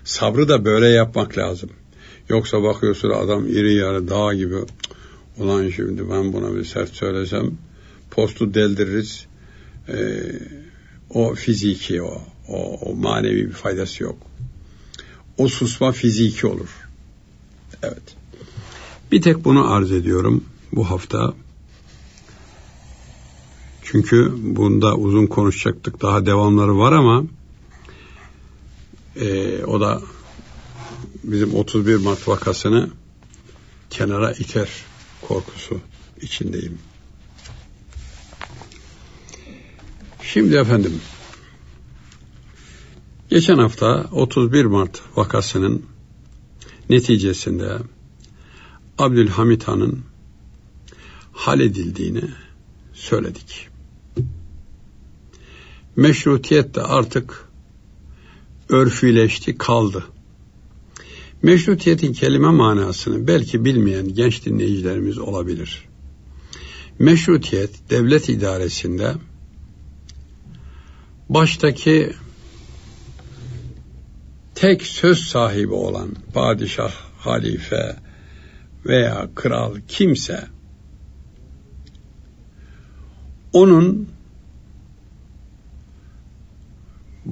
sabrı 0.05 0.49
da 0.49 0.65
böyle 0.65 0.89
yapmak 0.89 1.39
lazım. 1.39 1.71
Yoksa 2.29 2.63
bakıyorsun 2.63 3.11
adam 3.11 3.47
iri 3.47 3.75
yarı 3.75 4.09
dağ 4.09 4.35
gibi 4.35 4.57
ulan 5.39 5.69
şimdi 5.69 6.11
ben 6.11 6.33
buna 6.33 6.55
bir 6.55 6.65
sert 6.65 6.95
söylesem 6.95 7.51
postu 8.11 8.55
deldiririz. 8.55 9.27
Ee, 9.89 9.95
o 11.11 11.35
fiziki 11.35 12.03
o, 12.03 12.23
o, 12.49 12.79
o 12.81 12.95
manevi 12.95 13.47
bir 13.47 13.53
faydası 13.53 14.03
yok. 14.03 14.19
O 15.39 15.49
susma 15.49 15.93
fiziki 15.93 16.47
olur. 16.47 16.89
Evet. 17.83 18.17
Bir 19.13 19.23
tek 19.23 19.45
bunu 19.45 19.73
arz 19.73 19.93
ediyorum 19.93 20.45
bu 20.73 20.91
hafta. 20.91 21.35
Çünkü 23.83 24.33
bunda 24.37 24.97
uzun 24.97 25.27
konuşacaktık. 25.27 26.03
Daha 26.03 26.27
devamları 26.27 26.79
var 26.79 26.93
ama 26.93 27.25
e, 29.21 29.65
o 29.65 29.81
da 29.81 30.03
bizim 31.25 31.55
31 31.55 31.97
Mart 31.97 32.29
vakasını 32.29 32.91
kenara 33.91 34.33
iter 34.33 34.69
korkusu 35.23 35.81
içindeyim. 36.21 36.79
Şimdi 40.23 40.57
efendim 40.57 41.01
geçen 43.31 43.59
hafta 43.59 44.09
31 44.13 44.65
Mart 44.65 45.03
vakasının 45.17 45.87
neticesinde 46.91 47.79
Abdülhamit 48.99 49.69
Han'ın 49.69 50.05
halledildiğini 51.33 52.25
söyledik. 52.93 53.69
Meşrutiyet 55.97 56.75
de 56.75 56.83
artık 56.83 57.48
örfüleşti, 58.69 59.59
kaldı. 59.59 60.05
Meşrutiyetin 61.43 62.13
kelime 62.13 62.51
manasını 62.51 63.27
belki 63.27 63.65
bilmeyen 63.65 64.15
genç 64.15 64.45
dinleyicilerimiz 64.45 65.19
olabilir. 65.19 65.89
Meşrutiyet 66.99 67.91
devlet 67.91 68.29
idaresinde 68.29 69.15
baştaki 71.29 72.13
tek 74.55 74.83
söz 74.83 75.19
sahibi 75.19 75.73
olan 75.73 76.09
padişah, 76.35 76.93
halife 77.19 77.97
veya 78.87 79.29
kral 79.35 79.75
kimse 79.89 80.49
onun 83.53 84.09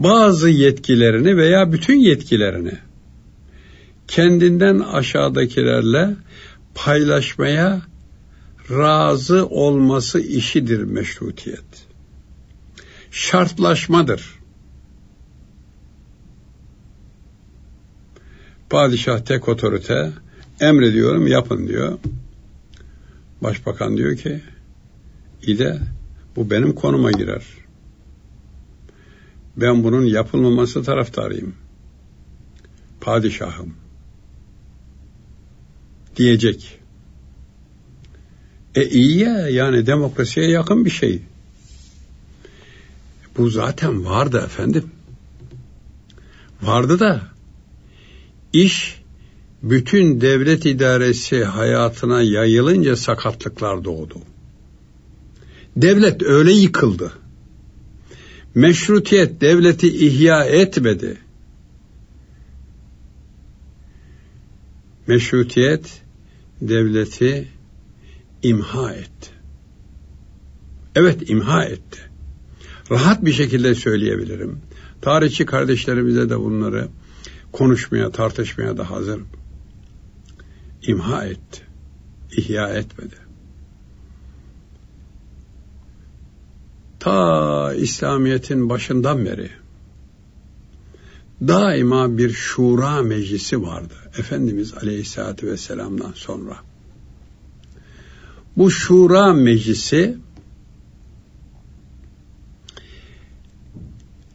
bazı 0.06 0.48
yetkilerini 0.48 1.36
veya 1.36 1.72
bütün 1.72 1.98
yetkilerini 1.98 2.72
kendinden 4.08 4.78
aşağıdakilerle 4.78 6.16
paylaşmaya 6.74 7.82
razı 8.70 9.46
olması 9.46 10.20
işidir 10.20 10.82
meşrutiyet. 10.82 11.86
Şartlaşmadır. 13.10 14.38
Padişah 18.70 19.18
tek 19.18 19.48
otorite 19.48 20.12
emrediyorum 20.60 21.26
yapın 21.26 21.68
diyor. 21.68 21.98
Başbakan 23.42 23.96
diyor 23.96 24.16
ki 24.16 24.40
İde 25.42 25.78
bu 26.36 26.50
benim 26.50 26.74
konuma 26.74 27.10
girer. 27.10 27.65
Ben 29.56 29.84
bunun 29.84 30.04
yapılmaması 30.04 30.82
taraftarıyım. 30.82 31.54
Padişahım. 33.00 33.74
Diyecek. 36.16 36.78
E 38.74 38.88
iyi 38.88 39.18
ya 39.18 39.48
yani 39.48 39.86
demokrasiye 39.86 40.50
yakın 40.50 40.84
bir 40.84 40.90
şey. 40.90 41.22
Bu 43.38 43.50
zaten 43.50 44.04
vardı 44.04 44.42
efendim. 44.46 44.90
Vardı 46.62 46.98
da 46.98 47.22
iş 48.52 49.02
bütün 49.62 50.20
devlet 50.20 50.66
idaresi 50.66 51.44
hayatına 51.44 52.22
yayılınca 52.22 52.96
sakatlıklar 52.96 53.84
doğdu. 53.84 54.18
Devlet 55.76 56.22
öyle 56.22 56.52
yıkıldı. 56.52 57.12
Meşrutiyet 58.56 59.40
devleti 59.40 60.06
ihya 60.06 60.44
etmedi. 60.44 61.18
Meşrutiyet 65.06 66.02
devleti 66.60 67.48
imha 68.42 68.92
etti. 68.92 69.30
Evet 70.94 71.30
imha 71.30 71.64
etti. 71.64 71.98
Rahat 72.90 73.24
bir 73.24 73.32
şekilde 73.32 73.74
söyleyebilirim. 73.74 74.60
Tarihçi 75.02 75.46
kardeşlerimize 75.46 76.30
de 76.30 76.38
bunları 76.38 76.88
konuşmaya, 77.52 78.10
tartışmaya 78.10 78.76
da 78.76 78.90
hazır. 78.90 79.20
İmha 80.82 81.24
etti. 81.24 81.62
İhya 82.36 82.68
etmedi. 82.68 83.25
Ta 87.06 87.74
İslamiyet'in 87.74 88.68
başından 88.68 89.24
beri 89.24 89.50
daima 91.40 92.18
bir 92.18 92.30
şura 92.30 93.02
meclisi 93.02 93.62
vardı. 93.62 93.94
Efendimiz 94.18 94.74
Aleyhisselatü 94.74 95.46
Vesselam'dan 95.46 96.12
sonra. 96.14 96.56
Bu 98.56 98.70
şura 98.70 99.32
meclisi 99.32 100.18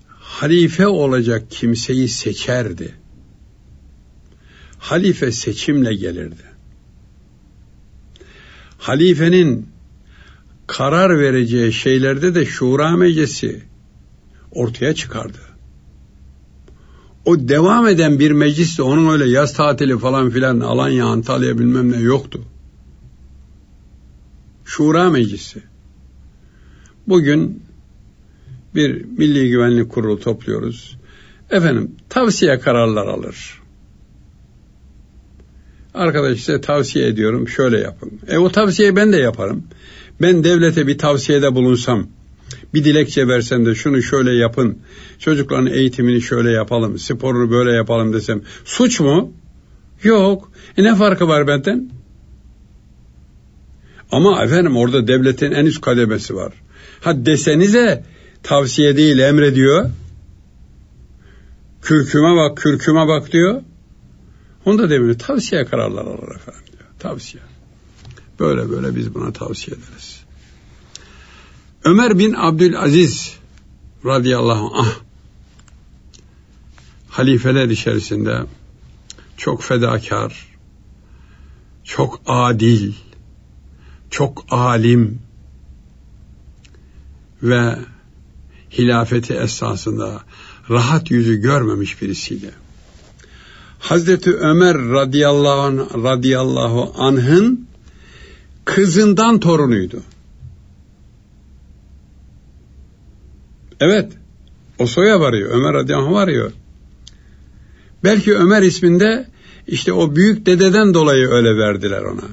halife 0.08 0.88
olacak 0.88 1.46
kimseyi 1.50 2.10
seçerdi. 2.10 2.96
Halife 4.78 5.32
seçimle 5.32 5.96
gelirdi. 5.96 6.46
Halifenin 8.78 9.68
karar 10.72 11.20
vereceği 11.20 11.74
şeylerde 11.74 12.36
de 12.36 12.46
şura 12.46 12.98
meclisi 12.98 13.64
ortaya 14.52 14.96
çıkardı. 14.96 15.38
O 17.26 17.40
devam 17.40 17.88
eden 17.88 18.20
bir 18.20 18.32
meclis 18.32 18.78
de 18.78 18.84
onun 18.84 19.14
öyle 19.14 19.30
yaz 19.30 19.54
tatili 19.54 19.98
falan 19.98 20.30
filan 20.30 20.60
Alanya, 20.60 21.06
Antalya 21.06 21.60
bilmem 21.60 21.92
ne 21.92 22.00
yoktu. 22.00 22.42
Şura 24.66 25.10
Meclisi. 25.10 25.64
Bugün 27.08 27.64
bir 28.76 29.06
Milli 29.06 29.50
Güvenlik 29.50 29.90
Kurulu 29.90 30.20
topluyoruz. 30.20 30.98
Efendim 31.50 31.96
tavsiye 32.10 32.60
kararlar 32.60 33.08
alır. 33.08 33.62
Arkadaş 35.94 36.40
size 36.40 36.62
tavsiye 36.62 37.08
ediyorum 37.08 37.48
şöyle 37.48 37.80
yapın. 37.80 38.12
E 38.28 38.38
o 38.38 38.52
tavsiyeyi 38.52 38.96
ben 38.96 39.14
de 39.14 39.18
yaparım. 39.18 39.64
Ben 40.22 40.44
devlete 40.44 40.88
bir 40.88 40.98
tavsiyede 40.98 41.56
bulunsam, 41.56 42.08
bir 42.74 42.84
dilekçe 42.84 43.28
versem 43.28 43.66
de 43.66 43.76
şunu 43.76 44.04
şöyle 44.04 44.32
yapın, 44.36 44.78
çocukların 45.20 45.68
eğitimini 45.68 46.22
şöyle 46.22 46.52
yapalım, 46.52 47.00
sporunu 47.00 47.52
böyle 47.52 47.72
yapalım 47.72 48.14
desem 48.14 48.42
suç 48.66 49.00
mu? 49.00 49.34
Yok. 50.04 50.52
E 50.78 50.84
ne 50.84 50.96
farkı 50.96 51.28
var 51.28 51.48
benden? 51.48 51.90
Ama 54.12 54.44
efendim 54.44 54.78
orada 54.78 55.08
devletin 55.08 55.52
en 55.52 55.66
üst 55.66 55.82
kademesi 55.82 56.36
var. 56.36 56.54
Ha 57.02 57.26
desenize 57.26 58.04
tavsiye 58.44 58.98
değil 58.98 59.20
emrediyor. 59.20 59.90
Kürküme 61.82 62.36
bak, 62.36 62.58
kürküme 62.58 63.08
bak 63.08 63.32
diyor. 63.32 63.62
Onda 64.66 64.90
demiyor. 64.90 65.20
Tavsiye 65.20 65.66
kararlar 65.66 66.06
alır 66.06 66.36
efendim 66.36 66.62
diyor. 66.72 66.90
Tavsiye. 67.00 67.44
Böyle 68.40 68.70
böyle 68.70 68.96
biz 68.96 69.14
buna 69.14 69.34
tavsiye 69.34 69.78
ederiz. 69.78 70.11
Ömer 71.84 72.20
bin 72.20 72.34
Abdülaziz 72.34 73.36
radıyallahu 74.06 74.72
anh 74.76 74.92
halifeler 77.10 77.70
içerisinde 77.70 78.44
çok 79.38 79.64
fedakar, 79.64 80.48
çok 81.84 82.22
adil, 82.26 82.94
çok 84.10 84.46
alim 84.50 85.20
ve 87.44 87.76
hilafeti 88.72 89.34
esasında 89.34 90.22
rahat 90.70 91.12
yüzü 91.12 91.36
görmemiş 91.36 92.02
birisiydi. 92.02 92.52
Hazreti 93.80 94.36
Ömer 94.36 94.78
radıyallahu, 94.78 96.94
anh, 96.98 97.00
anh'ın 97.00 97.68
kızından 98.66 99.40
torunuydu. 99.40 100.04
Evet, 103.82 104.12
o 104.80 104.88
soya 104.88 105.20
varıyor, 105.20 105.50
Ömer 105.52 105.74
radıyallahu 105.74 106.14
varıyor. 106.14 106.52
Belki 108.04 108.36
Ömer 108.36 108.62
isminde 108.62 109.28
işte 109.68 109.94
o 109.94 110.16
büyük 110.16 110.46
dededen 110.46 110.94
dolayı 110.94 111.28
öyle 111.28 111.58
verdiler 111.58 112.02
ona. 112.02 112.28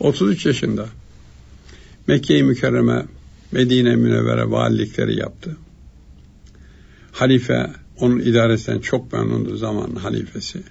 33 0.00 0.46
yaşında 0.46 0.86
Mekke-i 2.06 2.42
Mükerreme, 2.42 3.04
Medine 3.52 3.96
Münevvere 3.96 4.50
valilikleri 4.50 5.18
yaptı. 5.18 5.56
Halife 7.12 7.70
onun 8.00 8.20
idaresinden 8.20 8.80
çok 8.80 9.12
memnundu 9.12 9.56
zaman 9.56 9.94
halifesi. 9.94 10.62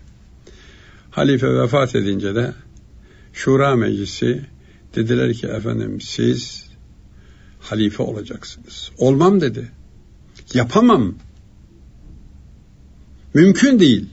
Halife 1.11 1.53
vefat 1.53 1.95
edince 1.95 2.35
de 2.35 2.53
Şura 3.33 3.75
Meclisi 3.75 4.41
dediler 4.95 5.33
ki 5.33 5.47
efendim 5.47 6.01
siz 6.01 6.66
halife 7.69 8.03
olacaksınız. 8.03 8.91
Olmam 8.97 9.41
dedi. 9.41 9.71
Yapamam. 10.53 11.15
Mümkün 13.34 13.80
değil. 13.80 14.10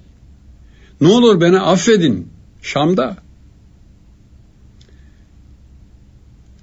Ne 1.01 1.09
olur 1.09 1.41
beni 1.41 1.61
affedin. 1.61 2.29
Şam'da. 2.63 3.17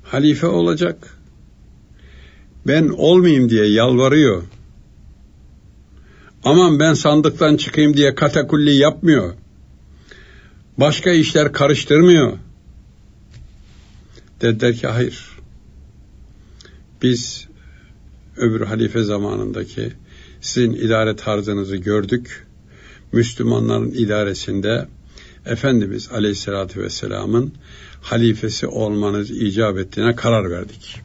Halife 0.04 0.47
olacak. 0.47 1.17
Ben 2.67 2.88
olmayayım 2.88 3.49
diye 3.49 3.65
yalvarıyor. 3.65 4.43
Aman 6.43 6.80
ben 6.80 6.93
sandıktan 6.93 7.58
çıkayım 7.58 7.97
diye 7.97 8.15
katakulli 8.15 8.75
yapmıyor. 8.75 9.34
Başka 10.77 11.10
işler 11.10 11.54
karıştırmıyor. 11.54 12.38
Dediler 14.41 14.75
ki 14.75 14.88
hayır. 14.88 15.31
Biz 17.01 17.47
öbür 18.37 18.61
halife 18.61 19.03
zamanındaki 19.03 19.93
sizin 20.41 20.73
idare 20.73 21.15
tarzınızı 21.15 21.75
gördük. 21.75 22.47
Müslümanların 23.11 23.91
idaresinde 23.91 24.87
Efendimiz 25.45 26.09
Aleyhisselatü 26.11 26.81
Vesselam'ın 26.81 27.53
halifesi 28.01 28.67
olmanız 28.67 29.31
icap 29.31 29.77
ettiğine 29.77 30.15
karar 30.15 30.51
verdik. 30.51 31.01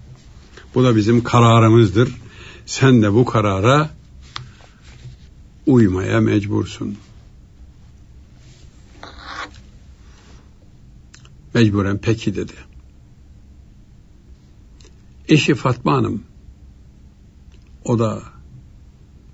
Bu 0.75 0.85
da 0.85 0.97
bizim 0.97 1.23
kararımızdır. 1.23 2.11
Sen 2.67 3.03
de 3.03 3.13
bu 3.13 3.25
karara 3.25 3.91
uymaya 5.67 6.21
mecbursun. 6.21 6.97
Mecburen 11.55 11.99
peki 11.99 12.37
dedi. 12.37 12.53
Eşi 15.29 15.55
Fatma 15.55 15.93
Hanım 15.93 16.23
o 17.85 17.99
da 17.99 18.23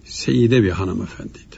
Seyide 0.05 0.63
bir 0.63 0.71
hanımefendiydi. 0.71 1.57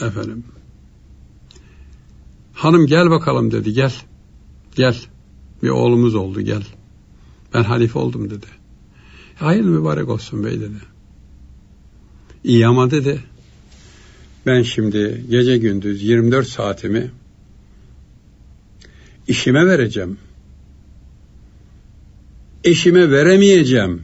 Efendim. 0.00 0.44
Hanım 2.52 2.86
gel 2.86 3.10
bakalım 3.10 3.50
dedi 3.50 3.72
gel. 3.72 3.94
Gel. 4.76 4.96
Bir 5.62 5.68
oğlumuz 5.68 6.14
oldu 6.14 6.40
gel. 6.40 6.62
Ben 7.54 7.64
halife 7.64 7.98
oldum 7.98 8.30
dedi. 8.30 8.46
Hayır 9.36 9.64
mübarek 9.64 10.08
olsun 10.08 10.44
bey 10.44 10.60
dedi. 10.60 10.78
İyi 12.44 12.66
ama 12.66 12.90
dedi. 12.90 13.22
Ben 14.46 14.62
şimdi 14.62 15.24
gece 15.30 15.58
gündüz 15.58 16.02
24 16.02 16.48
saatimi 16.48 17.10
işime 19.28 19.66
vereceğim. 19.66 20.18
Eşime 22.64 23.10
veremeyeceğim. 23.10 24.02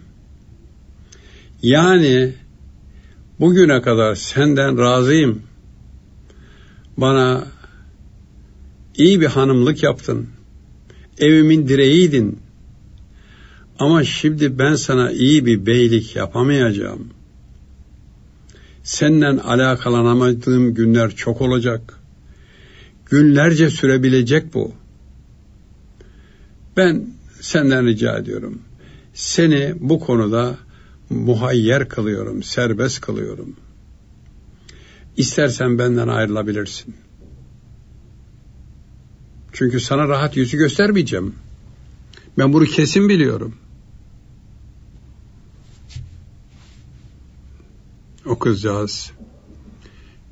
Yani 1.63 2.33
bugüne 3.41 3.83
kadar 3.83 4.15
senden 4.15 4.79
razıyım. 4.79 5.43
Bana 6.97 7.47
iyi 8.97 9.21
bir 9.21 9.27
hanımlık 9.27 9.83
yaptın. 9.83 10.29
Evimin 11.19 11.69
direğiydin. 11.69 12.39
Ama 13.79 14.05
şimdi 14.05 14.59
ben 14.59 14.75
sana 14.75 15.13
iyi 15.13 15.47
bir 15.47 15.67
beylik 15.67 16.17
yapamayacağım. 16.17 17.09
Senden 18.83 19.37
alakalanamadığım 19.37 20.75
günler 20.75 21.11
çok 21.11 21.41
olacak. 21.41 21.99
Günlerce 23.07 23.71
sürebilecek 23.71 24.55
bu. 24.55 24.73
Ben 26.77 27.07
senden 27.41 27.87
rica 27.87 28.19
ediyorum. 28.19 28.63
Seni 29.15 29.75
bu 29.81 30.01
konuda 30.01 30.59
muhayyer 31.11 31.89
kılıyorum, 31.89 32.43
serbest 32.43 33.01
kılıyorum. 33.01 33.57
İstersen 35.17 35.79
benden 35.79 36.09
ayrılabilirsin. 36.09 36.95
Çünkü 39.53 39.81
sana 39.81 40.09
rahat 40.09 40.37
yüzü 40.37 40.57
göstermeyeceğim. 40.57 41.35
Ben 42.39 42.53
bunu 42.53 42.65
kesin 42.65 43.09
biliyorum. 43.09 43.55
O 48.27 48.39
kızcağız 48.39 49.13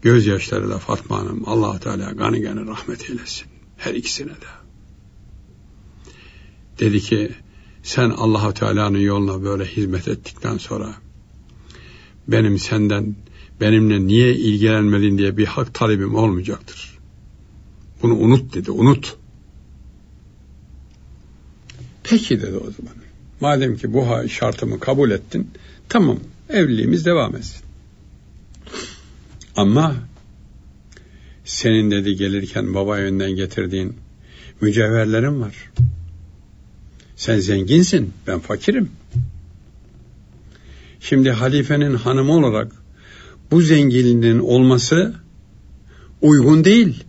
gözyaşlarıyla 0.02 0.78
Fatma 0.78 1.18
Hanım 1.18 1.42
allah 1.46 1.80
Teala 1.80 2.10
gani 2.10 2.40
gani 2.40 2.66
rahmet 2.66 3.10
eylesin. 3.10 3.46
Her 3.76 3.94
ikisine 3.94 4.30
de. 4.30 4.61
Dedi 6.82 7.00
ki 7.00 7.30
sen 7.82 8.10
allah 8.10 8.54
Teala'nın 8.54 8.98
yoluna 8.98 9.44
böyle 9.44 9.64
hizmet 9.64 10.08
ettikten 10.08 10.58
sonra 10.58 10.94
benim 12.28 12.58
senden 12.58 13.16
benimle 13.60 14.06
niye 14.06 14.34
ilgilenmedin 14.34 15.18
diye 15.18 15.36
bir 15.36 15.46
hak 15.46 15.74
talebim 15.74 16.14
olmayacaktır. 16.14 16.98
Bunu 18.02 18.14
unut 18.14 18.54
dedi, 18.54 18.70
unut. 18.70 19.16
Peki 22.04 22.40
dedi 22.40 22.56
o 22.56 22.70
zaman. 22.70 22.94
Madem 23.40 23.76
ki 23.76 23.92
bu 23.92 24.28
şartımı 24.28 24.80
kabul 24.80 25.10
ettin, 25.10 25.50
tamam 25.88 26.18
evliliğimiz 26.48 27.06
devam 27.06 27.36
etsin. 27.36 27.62
Ama 29.56 29.96
senin 31.44 31.90
dedi 31.90 32.16
gelirken 32.16 32.74
baba 32.74 32.98
yönden 32.98 33.30
getirdiğin 33.30 33.96
mücevherlerin 34.60 35.40
var. 35.40 35.72
Sen 37.22 37.38
zenginsin, 37.38 38.12
ben 38.26 38.40
fakirim. 38.40 38.90
Şimdi 41.00 41.30
halifenin 41.30 41.94
hanımı 41.94 42.32
olarak 42.32 42.72
bu 43.50 43.62
zenginliğin 43.62 44.38
olması 44.38 45.14
uygun 46.20 46.64
değil. 46.64 47.04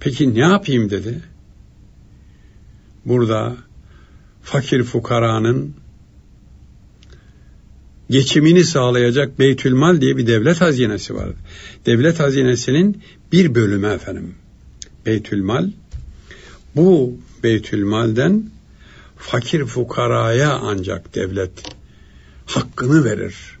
Peki 0.00 0.34
ne 0.34 0.38
yapayım 0.38 0.90
dedi. 0.90 1.20
Burada 3.04 3.56
fakir 4.42 4.82
fukaranın 4.82 5.74
geçimini 8.10 8.64
sağlayacak 8.64 9.38
Beytülmal 9.38 10.00
diye 10.00 10.16
bir 10.16 10.26
devlet 10.26 10.60
hazinesi 10.60 11.14
var. 11.14 11.28
Devlet 11.86 12.20
hazinesinin 12.20 13.02
bir 13.32 13.54
bölümü 13.54 13.86
efendim. 13.86 14.34
Beytülmal. 15.06 15.70
Bu 16.76 17.18
Beytülmal'den 17.44 18.50
fakir 19.16 19.64
fukaraya 19.64 20.58
ancak 20.58 21.14
devlet 21.14 21.62
hakkını 22.46 23.04
verir. 23.04 23.58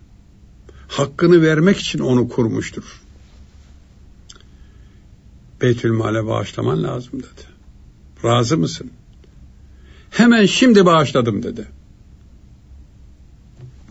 Hakkını 0.88 1.42
vermek 1.42 1.78
için 1.78 1.98
onu 1.98 2.28
kurmuştur. 2.28 3.00
Beytülmal'e 5.62 6.26
bağışlaman 6.26 6.82
lazım 6.82 7.12
dedi. 7.12 7.42
Razı 8.24 8.58
mısın? 8.58 8.90
Hemen 10.10 10.46
şimdi 10.46 10.86
bağışladım 10.86 11.42
dedi. 11.42 11.66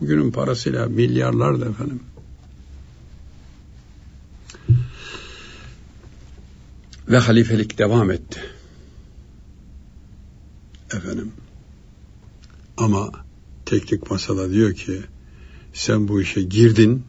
Bugünün 0.00 0.30
parasıyla 0.30 0.86
milyarlar 0.86 1.60
da 1.60 1.68
efendim. 1.68 2.00
Ve 7.08 7.18
halifelik 7.18 7.78
devam 7.78 8.10
etti. 8.10 8.40
Efendim. 10.94 11.32
Ama 12.76 13.10
teknik 13.66 14.10
masada 14.10 14.50
diyor 14.50 14.74
ki 14.74 15.00
sen 15.72 16.08
bu 16.08 16.20
işe 16.20 16.42
girdin 16.42 17.04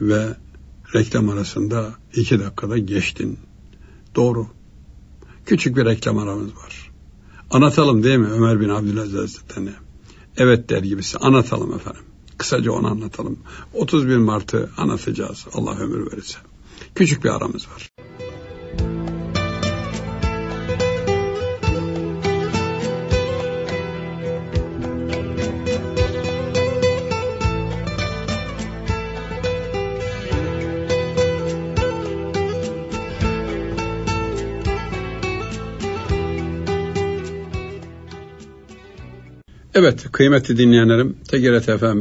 ve 0.00 0.36
reklam 0.94 1.28
arasında 1.28 1.94
iki 2.14 2.40
dakikada 2.40 2.78
geçtin. 2.78 3.38
Doğru. 4.14 4.46
Küçük 5.46 5.76
bir 5.76 5.84
reklam 5.84 6.18
aramız 6.18 6.56
var. 6.56 6.90
Anlatalım 7.50 8.02
değil 8.02 8.18
mi 8.18 8.28
Ömer 8.28 8.60
bin 8.60 8.68
Abdülaziz 8.68 9.14
Hazretleri? 9.14 9.74
Evet 10.36 10.70
der 10.70 10.82
gibisi 10.82 11.18
anlatalım 11.18 11.74
efendim. 11.74 12.02
Kısaca 12.38 12.72
onu 12.72 12.86
anlatalım. 12.86 13.38
31 13.74 14.16
Mart'ı 14.16 14.70
anlatacağız 14.76 15.46
Allah 15.52 15.78
ömür 15.78 16.12
verirse. 16.12 16.38
Küçük 16.94 17.24
bir 17.24 17.28
aramız 17.28 17.68
var. 17.68 17.90
Evet 39.80 40.12
kıymetli 40.12 40.56
dinleyenlerim 40.56 41.16
TGRT 41.28 41.80
FM 41.80 41.98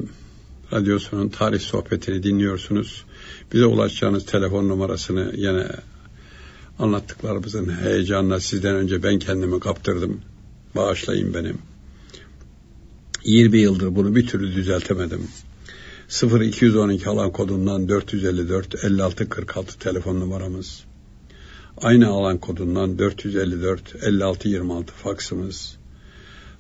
radyosunun 0.74 1.30
tarih 1.30 1.60
sohbetini 1.60 2.24
dinliyorsunuz. 2.24 3.06
Bize 3.54 3.65
ulaşacağınız 3.65 4.26
telefon 4.26 4.70
numarasını 4.70 5.34
yine 5.36 5.68
anlattıklarımızın 6.80 7.70
heyecanla 7.70 8.39
sizden 8.39 8.76
önce 8.76 9.04
ben 9.04 9.20
kendimi 9.20 9.60
kaptırdım. 9.60 10.22
Bağışlayın 10.76 11.34
benim. 11.34 11.58
20 13.24 13.58
yıldır 13.58 13.96
bunu 13.96 14.15
bir 14.15 14.28
türlü 14.28 14.56
düzeltemedim. 14.56 15.28
0212 16.42 17.10
alan 17.10 17.32
kodundan 17.32 17.89
454 17.89 18.84
56 18.84 19.30
46 19.30 19.80
telefon 19.80 20.20
numaramız. 20.20 20.84
Aynı 21.82 22.08
alan 22.08 22.38
kodundan 22.38 23.00
454 23.00 23.96
56 24.04 24.50
26 24.50 24.94
faksımız. 24.94 25.79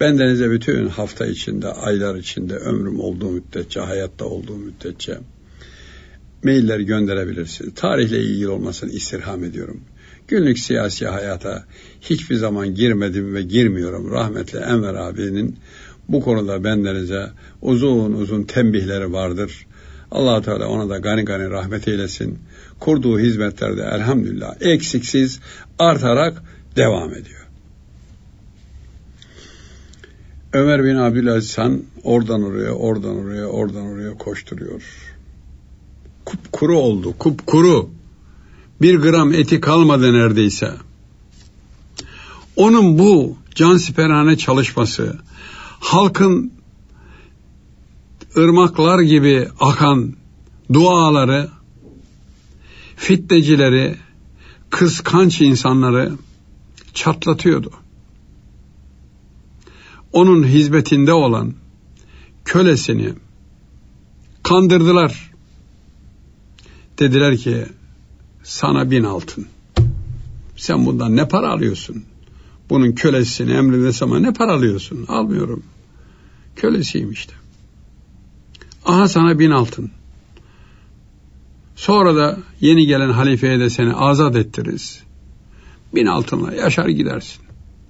Bendenize 0.00 0.50
bütün 0.50 0.88
hafta 0.88 1.26
içinde, 1.26 1.68
aylar 1.68 2.14
içinde, 2.14 2.54
ömrüm 2.54 3.00
olduğu 3.00 3.30
müddetçe, 3.30 3.80
hayatta 3.80 4.24
olduğu 4.24 4.56
müddetçe 4.56 5.18
mailler 6.44 6.78
gönderebilirsiniz. 6.78 7.74
Tarihle 7.74 8.20
ilgili 8.20 8.48
olmasını 8.48 8.90
istirham 8.90 9.44
ediyorum. 9.44 9.80
Günlük 10.28 10.58
siyasi 10.58 11.06
hayata 11.06 11.64
hiçbir 12.00 12.36
zaman 12.36 12.74
girmedim 12.74 13.34
ve 13.34 13.42
girmiyorum. 13.42 14.10
Rahmetli 14.10 14.58
Enver 14.58 14.94
abinin 14.94 15.56
bu 16.08 16.20
konuda 16.20 16.64
bendenize 16.64 17.30
uzun 17.62 18.12
uzun 18.12 18.42
tembihleri 18.42 19.12
vardır. 19.12 19.66
allah 20.10 20.42
Teala 20.42 20.68
ona 20.68 20.88
da 20.88 20.98
gani 20.98 21.24
gani 21.24 21.50
rahmet 21.50 21.88
eylesin. 21.88 22.38
Kurduğu 22.80 23.18
hizmetlerde 23.18 23.82
elhamdülillah 23.82 24.54
eksiksiz 24.60 25.40
artarak 25.78 26.42
devam 26.76 27.12
ediyor. 27.14 27.46
Ömer 30.52 30.84
bin 30.84 30.96
Abdülaziz 30.96 31.58
Han 31.58 31.82
oradan 32.04 32.42
oraya, 32.42 32.72
oradan 32.72 33.16
oraya, 33.16 33.46
oradan 33.46 33.86
oraya 33.86 34.14
koşturuyor. 34.14 34.82
Kupkuru 36.24 36.78
oldu, 36.78 37.14
kupkuru. 37.18 37.90
Bir 38.80 38.94
gram 38.94 39.32
eti 39.32 39.60
kalmadı 39.60 40.12
neredeyse. 40.12 40.74
Onun 42.56 42.98
bu 42.98 43.38
cansiperhane 43.54 44.36
çalışması, 44.36 45.18
halkın 45.80 46.52
ırmaklar 48.36 49.00
gibi 49.00 49.48
akan 49.60 50.12
duaları, 50.72 51.48
fitnecileri, 52.96 53.96
kıskanç 54.70 55.40
insanları 55.40 56.12
çatlatıyordu. 56.94 57.70
Onun 60.12 60.44
hizmetinde 60.44 61.12
olan 61.12 61.54
kölesini 62.44 63.12
kandırdılar. 64.42 65.32
Dediler 66.98 67.36
ki 67.36 67.66
sana 68.46 68.90
bin 68.90 69.04
altın. 69.04 69.46
Sen 70.56 70.86
bundan 70.86 71.16
ne 71.16 71.28
para 71.28 71.50
alıyorsun? 71.50 72.04
Bunun 72.70 72.92
kölesini 72.92 73.52
emrinde 73.52 74.04
ama 74.04 74.18
ne 74.18 74.32
para 74.32 74.52
alıyorsun? 74.52 75.04
Almıyorum. 75.08 75.62
Kölesiyim 76.56 77.12
işte. 77.12 77.32
Aha 78.84 79.08
sana 79.08 79.38
bin 79.38 79.50
altın. 79.50 79.90
Sonra 81.76 82.16
da 82.16 82.38
yeni 82.60 82.86
gelen 82.86 83.10
halifeye 83.10 83.60
de 83.60 83.70
seni 83.70 83.94
azat 83.94 84.36
ettiririz. 84.36 85.02
Bin 85.94 86.06
altınla 86.06 86.54
yaşar 86.54 86.88
gidersin. 86.88 87.42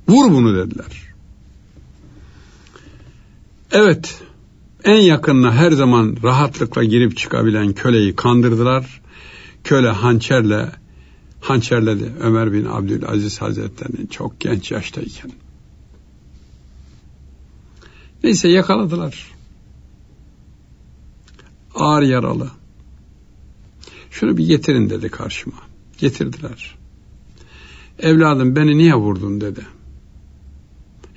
Vur 0.08 0.30
bunu 0.30 0.56
dediler. 0.56 1.02
Evet, 3.72 4.22
en 4.84 5.00
yakınına 5.00 5.54
her 5.54 5.72
zaman 5.72 6.16
rahatlıkla 6.22 6.84
girip 6.84 7.16
çıkabilen 7.16 7.72
köleyi 7.72 8.16
kandırdılar. 8.16 9.00
Köle 9.66 9.88
hançerle 9.88 10.72
hançerledi 11.40 12.12
Ömer 12.20 12.52
bin 12.52 12.64
Abdülaziz 12.64 13.40
Hazretleri'nin 13.42 14.06
çok 14.06 14.40
genç 14.40 14.70
yaştayken. 14.70 15.32
Neyse 18.24 18.48
yakaladılar. 18.48 19.32
Ağır 21.74 22.02
yaralı. 22.02 22.50
Şunu 24.10 24.36
bir 24.36 24.46
getirin 24.46 24.90
dedi 24.90 25.08
karşıma. 25.08 25.58
Getirdiler. 25.98 26.78
Evladım 27.98 28.56
beni 28.56 28.78
niye 28.78 28.94
vurdun 28.94 29.40
dedi. 29.40 29.66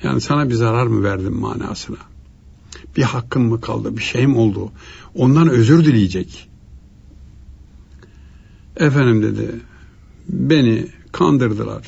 Yani 0.03 0.21
sana 0.21 0.49
bir 0.49 0.55
zarar 0.55 0.88
mı 0.88 1.03
verdim 1.03 1.39
manasına. 1.39 1.97
Bir 2.97 3.03
hakkın 3.03 3.41
mı 3.41 3.62
kaldı, 3.62 3.97
bir 3.97 4.03
şey 4.03 4.27
mi 4.27 4.38
oldu? 4.38 4.71
Ondan 5.15 5.49
özür 5.49 5.85
dileyecek. 5.85 6.48
Efendim 8.79 9.23
dedi, 9.23 9.55
beni 10.29 10.87
kandırdılar. 11.11 11.87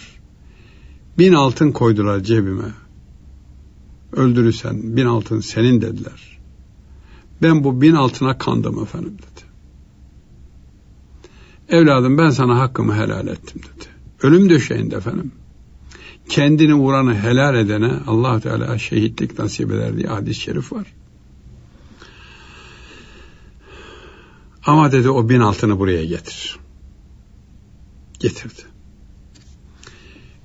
Bin 1.18 1.34
altın 1.34 1.72
koydular 1.72 2.20
cebime. 2.20 2.72
Öldürürsen 4.12 4.98
bin 4.98 5.06
altın 5.06 5.40
senin 5.40 5.82
dediler. 5.82 6.40
Ben 7.42 7.64
bu 7.64 7.82
bin 7.82 7.94
altına 7.94 8.38
kandım 8.38 8.84
efendim 8.84 9.18
dedi. 9.18 9.46
Evladım 11.70 12.18
ben 12.18 12.30
sana 12.30 12.60
hakkımı 12.60 12.96
helal 12.96 13.28
ettim 13.28 13.62
dedi. 13.62 13.86
Ölüm 14.24 14.50
döşeğinde 14.50 14.96
efendim. 14.96 15.32
Kendini 16.30 16.74
vuranı 16.74 17.16
helal 17.16 17.56
edene 17.56 17.92
allah 18.08 18.40
Teala 18.40 18.78
şehitlik 18.78 19.40
nasip 19.40 19.72
eder 19.72 19.98
diye 19.98 20.08
hadis-i 20.08 20.40
şerif 20.40 20.74
var. 20.74 20.94
Ama 24.66 24.92
dedi 24.92 25.10
o 25.10 25.30
bin 25.30 25.40
altını 25.40 25.80
buraya 25.80 26.06
getir. 26.06 26.61
Getirdi. 28.22 28.62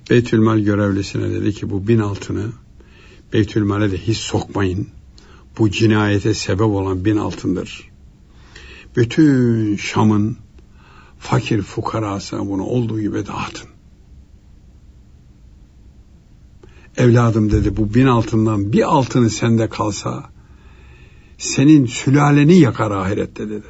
Beytülmal 0.09 0.59
görevlisine 0.59 1.31
dedi 1.31 1.53
ki 1.53 1.69
bu 1.69 1.87
bin 1.87 1.99
altını 1.99 2.51
Beytülmal'e 3.33 3.91
de 3.91 3.97
hiç 3.97 4.17
sokmayın. 4.17 4.87
Bu 5.57 5.71
cinayete 5.71 6.33
sebep 6.33 6.61
olan 6.61 7.05
bin 7.05 7.17
altındır. 7.17 7.89
Bütün 8.95 9.75
Şam'ın 9.75 10.37
fakir 11.19 11.61
fukarasına 11.61 12.47
bunu 12.47 12.63
olduğu 12.63 13.01
gibi 13.01 13.25
dağıtın. 13.25 13.69
Evladım 16.97 17.51
dedi 17.51 17.77
bu 17.77 17.93
bin 17.93 18.05
altından 18.05 18.73
bir 18.73 18.83
altını 18.83 19.29
sende 19.29 19.69
kalsa 19.69 20.29
senin 21.37 21.85
sülaleni 21.85 22.59
yakar 22.59 22.91
ahirette 22.91 23.49
dedi. 23.49 23.67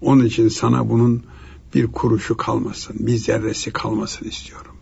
Onun 0.00 0.24
için 0.24 0.48
sana 0.48 0.88
bunun 0.88 1.24
bir 1.74 1.86
kuruşu 1.86 2.36
kalmasın, 2.36 2.96
bir 2.98 3.16
zerresi 3.16 3.70
kalmasın 3.70 4.28
istiyorum. 4.28 4.76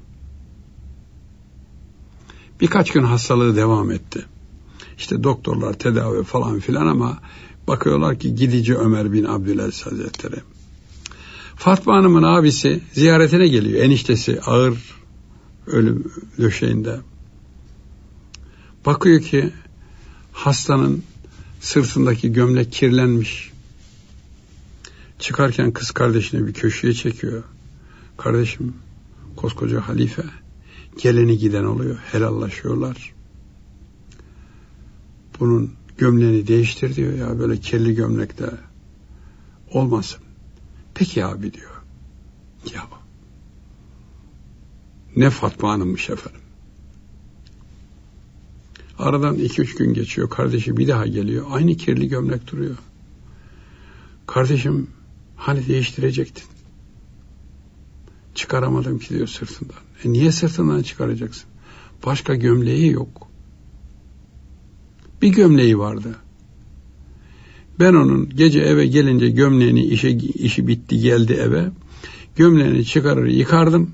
Birkaç 2.60 2.92
gün 2.92 3.02
hastalığı 3.02 3.56
devam 3.56 3.90
etti. 3.90 4.24
İşte 4.98 5.22
doktorlar 5.24 5.72
tedavi 5.72 6.24
falan 6.24 6.60
filan 6.60 6.86
ama 6.86 7.18
bakıyorlar 7.68 8.18
ki 8.18 8.34
gidici 8.34 8.76
Ömer 8.76 9.12
bin 9.12 9.24
Abdülaziz 9.24 9.86
Hazretleri. 9.86 10.40
Fatma 11.56 11.96
Hanım'ın 11.96 12.22
abisi 12.22 12.80
ziyaretine 12.92 13.48
geliyor. 13.48 13.84
Eniştesi 13.84 14.40
ağır 14.40 14.78
ölüm 15.66 16.12
döşeğinde. 16.38 17.00
Bakıyor 18.86 19.20
ki 19.20 19.52
hastanın 20.32 21.02
sırtındaki 21.60 22.32
gömlek 22.32 22.72
kirlenmiş. 22.72 23.52
Çıkarken 25.18 25.72
kız 25.72 25.90
kardeşini 25.90 26.46
bir 26.46 26.52
köşeye 26.52 26.94
çekiyor. 26.94 27.42
Kardeşim 28.16 28.74
koskoca 29.36 29.80
halife 29.80 30.22
geleni 31.02 31.38
giden 31.38 31.64
oluyor. 31.64 31.96
Helallaşıyorlar. 31.96 33.14
Bunun 35.40 35.72
gömleğini 35.98 36.46
değiştir 36.46 36.96
diyor 36.96 37.12
ya 37.12 37.38
böyle 37.38 37.56
kirli 37.56 37.94
gömlekte 37.94 38.50
olmasın. 39.70 40.20
Peki 40.94 41.24
abi 41.24 41.52
diyor. 41.52 41.82
Ya 42.74 42.82
ne 45.16 45.30
Fatma 45.30 45.72
Hanım'mış 45.72 46.10
efendim. 46.10 46.40
Aradan 48.98 49.34
iki 49.34 49.62
üç 49.62 49.74
gün 49.74 49.94
geçiyor. 49.94 50.30
Kardeşi 50.30 50.76
bir 50.76 50.88
daha 50.88 51.06
geliyor. 51.06 51.46
Aynı 51.50 51.76
kirli 51.76 52.08
gömlek 52.08 52.52
duruyor. 52.52 52.76
Kardeşim 54.26 54.90
hani 55.36 55.66
değiştirecektin? 55.68 56.44
Çıkaramadım 58.34 58.98
ki 58.98 59.14
diyor 59.14 59.26
sırtından. 59.26 59.76
E 60.04 60.12
niye 60.12 60.32
sırtından 60.32 60.82
çıkaracaksın? 60.82 61.44
Başka 62.06 62.34
gömleği 62.34 62.92
yok. 62.92 63.28
Bir 65.22 65.28
gömleği 65.28 65.78
vardı. 65.78 66.16
Ben 67.80 67.94
onun 67.94 68.30
gece 68.36 68.60
eve 68.60 68.86
gelince 68.86 69.30
gömleğini 69.30 69.84
işe 69.84 70.10
işi 70.34 70.66
bitti 70.66 70.98
geldi 70.98 71.32
eve. 71.32 71.68
Gömleğini 72.36 72.84
çıkarır 72.84 73.26
yıkardım. 73.26 73.90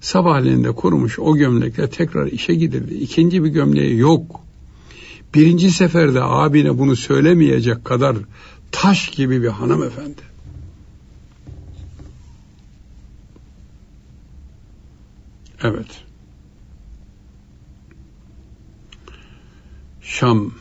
Sabahleyin 0.00 0.64
de 0.64 0.72
kurumuş 0.72 1.18
o 1.18 1.36
gömlekle 1.36 1.90
tekrar 1.90 2.26
işe 2.26 2.54
gidirdi. 2.54 2.94
İkinci 2.94 3.44
bir 3.44 3.48
gömleği 3.48 3.98
yok. 3.98 4.40
Birinci 5.34 5.70
seferde 5.70 6.22
abine 6.22 6.78
bunu 6.78 6.96
söylemeyecek 6.96 7.84
kadar 7.84 8.16
taş 8.72 9.08
gibi 9.08 9.42
bir 9.42 9.48
hanımefendi. 9.48 10.22
Evet. 15.62 16.04
Şam 20.02 20.54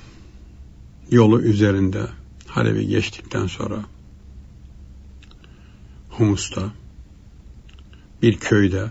yolu 1.12 1.42
üzerinde 1.42 2.08
Halep'i 2.48 2.88
geçtikten 2.88 3.48
sonra 3.48 3.84
Humus'ta 6.10 6.72
bir 8.22 8.38
köyde 8.38 8.90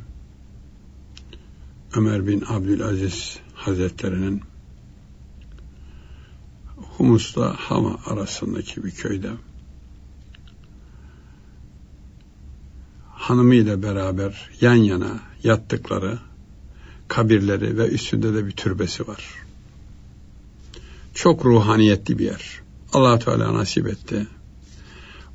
Ömer 1.97 2.27
bin 2.27 2.45
Abdülaziz 2.49 3.39
Hazretleri'nin 3.55 4.43
Humus'ta 6.77 7.55
Hama 7.59 7.99
arasındaki 8.07 8.85
bir 8.85 8.91
köyde 8.91 9.31
hanımıyla 13.11 13.83
beraber 13.83 14.51
yan 14.61 14.75
yana 14.75 15.21
yattıkları 15.47 16.19
kabirleri 17.09 17.79
ve 17.79 17.89
üstünde 17.89 18.35
de 18.35 18.47
bir 18.47 18.53
türbesi 18.53 19.09
var. 19.09 19.25
Çok 21.15 21.45
ruhaniyetli 21.45 22.19
bir 22.19 22.25
yer 22.25 22.61
allah 22.93 23.19
Teala 23.19 23.55
nasip 23.55 23.87
etti. 23.87 24.27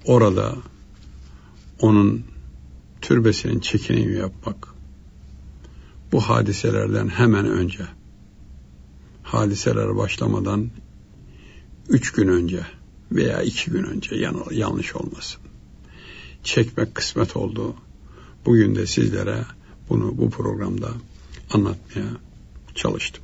Orada 0.06 0.56
onun 1.80 2.24
türbesinin 3.02 3.60
çekinimi 3.60 4.18
yapmak 4.18 4.68
bu 6.12 6.22
hadiselerden 6.22 7.08
hemen 7.08 7.46
önce 7.46 7.84
hadiseler 9.24 9.98
başlamadan 9.98 10.70
üç 11.90 12.12
gün 12.12 12.28
önce 12.28 12.66
veya 13.12 13.42
iki 13.42 13.72
gün 13.72 13.84
önce 13.84 14.16
yanlış 14.52 14.96
olmasın. 14.96 15.42
Çekmek 16.44 16.96
kısmet 16.96 17.36
oldu. 17.38 17.76
Bugün 18.46 18.76
de 18.76 18.88
sizlere 18.88 19.46
bunu 19.92 20.18
bu 20.18 20.30
programda 20.30 20.90
anlatmaya 21.54 22.08
çalıştım. 22.76 23.24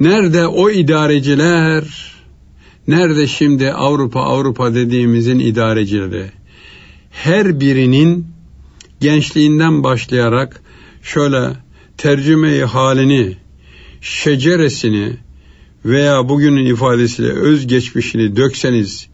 Nerede 0.00 0.46
o 0.46 0.70
idareciler? 0.70 2.14
Nerede 2.88 3.26
şimdi 3.26 3.72
Avrupa 3.72 4.20
Avrupa 4.20 4.74
dediğimizin 4.74 5.38
idarecileri? 5.38 6.30
Her 7.10 7.60
birinin 7.60 8.26
gençliğinden 9.00 9.82
başlayarak 9.82 10.62
şöyle 11.02 11.56
tercümeyi 11.98 12.64
halini, 12.64 13.36
şeceresini 14.00 15.16
veya 15.84 16.28
bugünün 16.28 16.66
ifadesiyle 16.66 17.32
özgeçmişini 17.32 18.36
dökseniz 18.36 19.08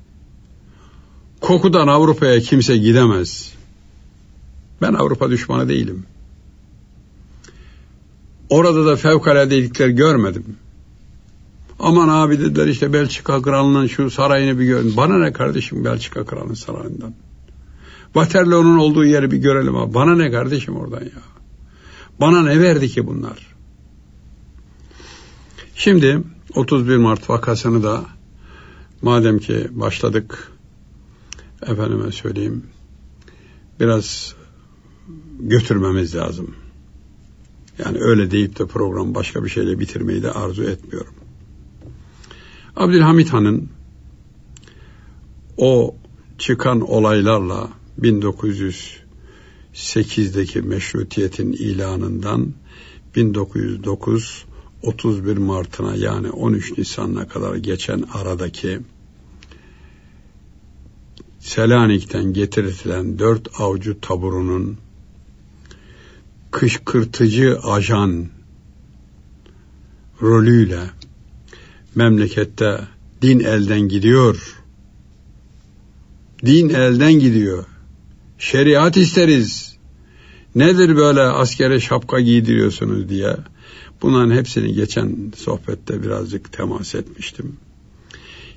kokudan 1.41 1.89
Avrupa'ya 1.89 2.41
kimse 2.41 2.77
gidemez. 2.77 3.56
Ben 4.83 4.95
Avrupa 4.95 5.31
düşmanı 5.31 5.69
değilim. 5.69 6.07
Orada 8.51 8.87
da 8.87 8.97
fevkaladelikler 8.97 9.89
görmedim. 9.89 10.57
Aman 11.79 12.09
abi 12.09 12.41
dediler 12.41 12.67
işte 12.67 12.93
Belçika 12.93 13.43
kralının 13.43 13.87
şu 13.87 14.11
sarayını 14.11 14.59
bir 14.59 14.65
görün. 14.65 14.97
Bana 14.97 15.19
ne 15.19 15.33
kardeşim 15.33 15.85
Belçika 15.85 16.25
kralının 16.25 16.55
sarayından? 16.55 17.15
Waterloo'nun 18.05 18.79
olduğu 18.79 19.05
yeri 19.05 19.31
bir 19.31 19.37
görelim 19.37 19.75
ha. 19.75 19.95
Bana 19.95 20.17
ne 20.17 20.31
kardeşim 20.31 20.77
oradan 20.77 21.01
ya? 21.01 21.23
Bana 22.21 22.43
ne 22.43 22.61
verdi 22.61 22.89
ki 22.89 23.07
bunlar? 23.07 23.57
Şimdi 25.75 26.23
31 26.55 26.97
Mart 26.97 27.31
vakasını 27.31 27.83
da 27.83 28.05
madem 29.03 29.39
ki 29.39 29.69
başladık 29.71 30.53
efendime 31.63 32.13
söyleyeyim 32.13 32.65
biraz 33.81 34.36
götürmemiz 35.41 36.15
lazım. 36.15 36.55
Yani 37.79 37.99
öyle 38.01 38.31
deyip 38.31 38.59
de 38.59 38.67
program 38.67 39.15
başka 39.15 39.45
bir 39.45 39.49
şeyle 39.49 39.79
bitirmeyi 39.79 40.23
de 40.23 40.31
arzu 40.31 40.63
etmiyorum. 40.63 41.15
Abdülhamit 42.77 43.33
Han'ın 43.33 43.69
o 45.57 45.95
çıkan 46.39 46.81
olaylarla 46.81 47.71
1908'deki 48.01 50.63
meşrutiyetin 50.63 51.53
ilanından 51.53 52.55
1909 53.17 54.45
31 54.83 55.37
Mart'ına 55.37 55.97
yani 55.97 56.31
13 56.31 56.79
Nisan'ına 56.79 57.29
kadar 57.29 57.57
geçen 57.57 58.05
aradaki 58.13 58.81
Selanik'ten 61.39 62.33
getirilen 62.33 63.19
dört 63.19 63.61
avcı 63.61 64.01
taburunun 64.01 64.79
kışkırtıcı 66.51 67.59
ajan 67.63 68.27
rolüyle 70.23 70.81
memlekette 71.95 72.81
din 73.23 73.41
elden 73.41 73.81
gidiyor. 73.81 74.57
Din 76.47 76.69
elden 76.69 77.13
gidiyor. 77.13 77.65
Şeriat 78.39 78.97
isteriz. 78.97 79.77
Nedir 80.55 80.97
böyle 80.97 81.21
askere 81.21 81.81
şapka 81.81 82.21
giydiriyorsunuz 82.21 83.09
diye. 83.09 83.37
Bunların 84.03 84.37
hepsini 84.37 84.73
geçen 84.73 85.33
sohbette 85.37 86.03
birazcık 86.03 86.53
temas 86.53 86.95
etmiştim. 86.95 87.57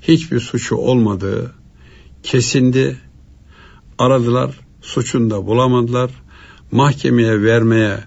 Hiçbir 0.02 0.40
suçu 0.40 0.76
olmadığı 0.76 1.56
kesindi. 2.24 2.98
Aradılar, 3.98 4.60
suçunu 4.82 5.30
da 5.30 5.46
bulamadılar. 5.46 6.12
Mahkemeye 6.72 7.43
vermeye 7.43 7.99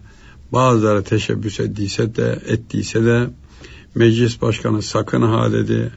bazıları 0.52 1.04
teşebbüs 1.04 1.60
ettiyse 1.60 2.16
de 2.16 2.42
ettiyse 2.46 3.04
de 3.04 3.30
meclis 3.94 4.42
başkanı 4.42 4.82
sakın 4.82 5.22
ha 5.22 5.52
dedi. 5.52 5.92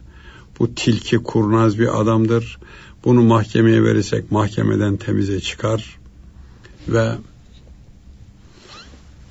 Bu 0.59 0.75
tilki 0.75 1.17
kurnaz 1.17 1.79
bir 1.79 2.01
adamdır. 2.01 2.59
Bunu 3.05 3.23
mahkemeye 3.23 3.83
verirsek 3.83 4.31
mahkemeden 4.31 4.97
temize 4.97 5.39
çıkar 5.39 5.97
ve 6.87 7.11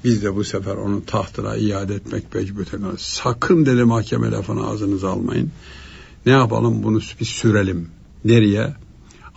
biz 0.05 0.23
de 0.23 0.37
bu 0.37 0.45
sefer 0.45 0.75
onu 0.75 1.05
tahtına 1.07 1.57
iade 1.57 1.95
etmek 1.95 2.35
mecburiyete. 2.35 2.79
Sakın 2.99 3.67
dedi 3.67 3.85
mahkeme 3.85 4.31
lafını 4.31 4.67
ağzınıza 4.67 5.11
almayın. 5.11 5.51
Ne 6.27 6.33
yapalım 6.33 6.83
bunu 6.83 7.01
bir 7.21 7.25
sürelim. 7.25 7.89
Nereye? 8.25 8.75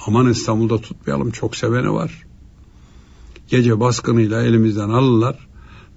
Aman 0.07 0.29
İstanbul'da 0.29 0.81
tutmayalım 0.81 1.31
çok 1.31 1.55
seveni 1.55 1.93
var. 1.93 2.26
Gece 3.47 3.79
baskınıyla 3.79 4.43
elimizden 4.43 4.89
alırlar. 4.89 5.47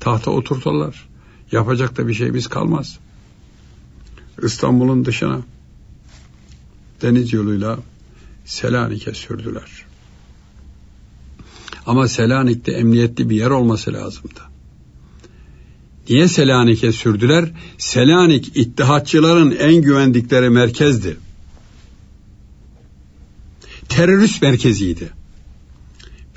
Tahta 0.00 0.30
oturturlar. 0.30 1.08
Yapacak 1.52 1.96
da 1.96 2.08
bir 2.08 2.14
şeyimiz 2.14 2.46
kalmaz. 2.46 2.98
İstanbul'un 4.42 5.04
dışına 5.04 5.40
deniz 7.02 7.32
yoluyla 7.32 7.78
Selanik'e 8.44 9.14
sürdüler. 9.14 9.84
Ama 11.86 12.08
Selanik'te 12.08 12.72
emniyetli 12.72 13.30
bir 13.30 13.36
yer 13.36 13.50
olması 13.50 13.92
lazımdı. 13.92 14.40
Niye 16.08 16.28
Selanik'e 16.28 16.92
sürdüler? 16.92 17.52
Selanik 17.78 18.56
ittihatçıların 18.56 19.50
en 19.50 19.82
güvendikleri 19.82 20.50
merkezdi. 20.50 21.16
Terörist 23.88 24.42
merkeziydi. 24.42 25.19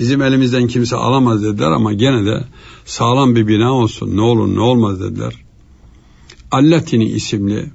Bizim 0.04 0.22
elimizden 0.22 0.68
kimse 0.68 0.96
alamaz 0.96 1.44
dediler 1.44 1.72
ama 1.72 1.94
gene 1.94 2.26
de 2.26 2.44
sağlam 2.86 3.36
bir 3.36 3.48
bina 3.48 3.74
olsun 3.74 4.18
ne 4.18 4.22
olur 4.22 4.56
ne 4.56 4.60
olmaz 4.60 5.02
dediler. 5.02 5.34
Allatini 6.52 7.06
isimli 7.06 7.72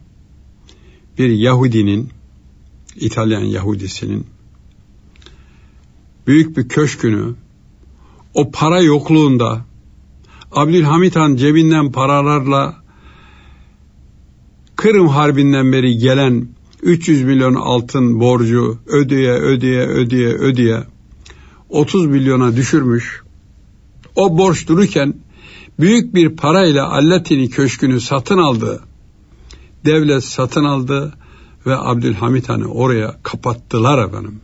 bir 1.19 1.29
Yahudinin 1.29 2.09
İtalyan 2.97 3.41
Yahudisinin 3.41 4.27
büyük 6.27 6.57
bir 6.57 6.69
köşkünü 6.69 7.35
o 8.35 8.51
para 8.51 8.81
yokluğunda 8.81 9.65
Abdülhamit 10.53 11.17
Han 11.17 11.37
cebinden 11.37 11.93
paralarla 11.93 12.77
Kırım 14.77 15.09
Harbi'nden 15.09 15.73
beri 15.73 15.99
gelen 15.99 16.49
300 16.83 17.23
milyon 17.23 17.55
altın 17.55 18.21
borcu 18.21 18.79
ödeye 18.87 19.33
ödeye 19.33 19.87
ödeye 19.87 20.29
ödeye 20.29 20.85
30 21.69 22.07
milyona 22.07 22.57
düşürmüş. 22.57 23.23
O 24.17 24.39
borç 24.39 24.69
dururken 24.69 25.15
büyük 25.81 26.15
bir 26.15 26.37
parayla 26.37 26.93
Allatini 26.93 27.51
Köşkü'nü 27.51 28.01
satın 28.01 28.39
aldı. 28.39 28.83
Devlet 29.85 30.25
satın 30.25 30.65
aldı 30.65 31.15
ve 31.67 31.77
Abdülhamit 31.77 32.49
Han'ı 32.49 32.67
oraya 32.67 33.17
kapattılar 33.23 34.09
efendim. 34.09 34.41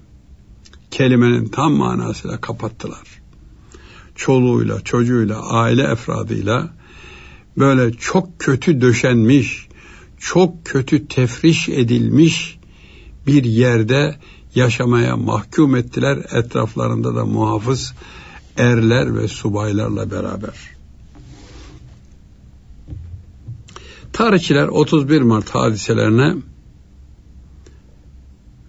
Kelimenin 0.91 1.49
tam 1.49 1.72
manasıyla 1.72 2.41
kapattılar 2.41 3.25
çoluğuyla, 4.14 4.81
çocuğuyla, 4.81 5.43
aile 5.43 5.83
efradıyla 5.83 6.72
böyle 7.59 7.93
çok 7.93 8.39
kötü 8.39 8.81
döşenmiş, 8.81 9.68
çok 10.18 10.64
kötü 10.64 11.09
tefriş 11.09 11.68
edilmiş 11.68 12.59
bir 13.27 13.45
yerde 13.45 14.16
yaşamaya 14.55 15.17
mahkum 15.17 15.77
ettiler. 15.77 16.19
Etraflarında 16.33 17.15
da 17.15 17.25
muhafız 17.25 17.95
erler 18.57 19.17
ve 19.19 19.29
subaylarla 19.29 20.11
beraber. 20.11 20.75
Tarihçiler 24.13 24.69
31 24.69 25.23
Mart 25.23 25.51
hadiselerine 25.51 26.35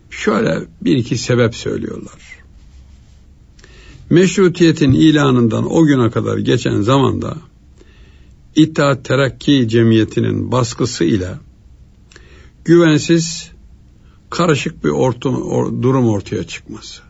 şöyle 0.10 0.62
bir 0.82 0.98
iki 0.98 1.18
sebep 1.18 1.56
söylüyorlar. 1.56 2.36
Meşrutiyetin 4.10 4.92
ilanından 4.92 5.74
o 5.74 5.86
güne 5.86 6.10
kadar 6.10 6.38
geçen 6.38 6.82
zamanda 6.82 7.38
İttihat 8.56 9.06
Terakki 9.06 9.68
Cemiyeti'nin 9.70 10.52
baskısı 10.52 11.04
ile 11.04 11.34
güvensiz 12.66 13.52
karışık 14.36 14.84
bir 14.84 14.90
ortam, 14.90 15.42
or, 15.42 15.82
durum 15.82 16.10
ortaya 16.10 16.44
çıkması. 16.44 17.02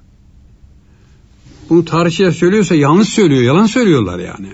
Bunu 1.70 1.86
tarihçiler 1.86 2.32
söylüyorsa 2.32 2.76
yanlış 2.76 3.10
söylüyor, 3.10 3.42
yalan 3.42 3.66
söylüyorlar 3.66 4.20
yani. 4.20 4.50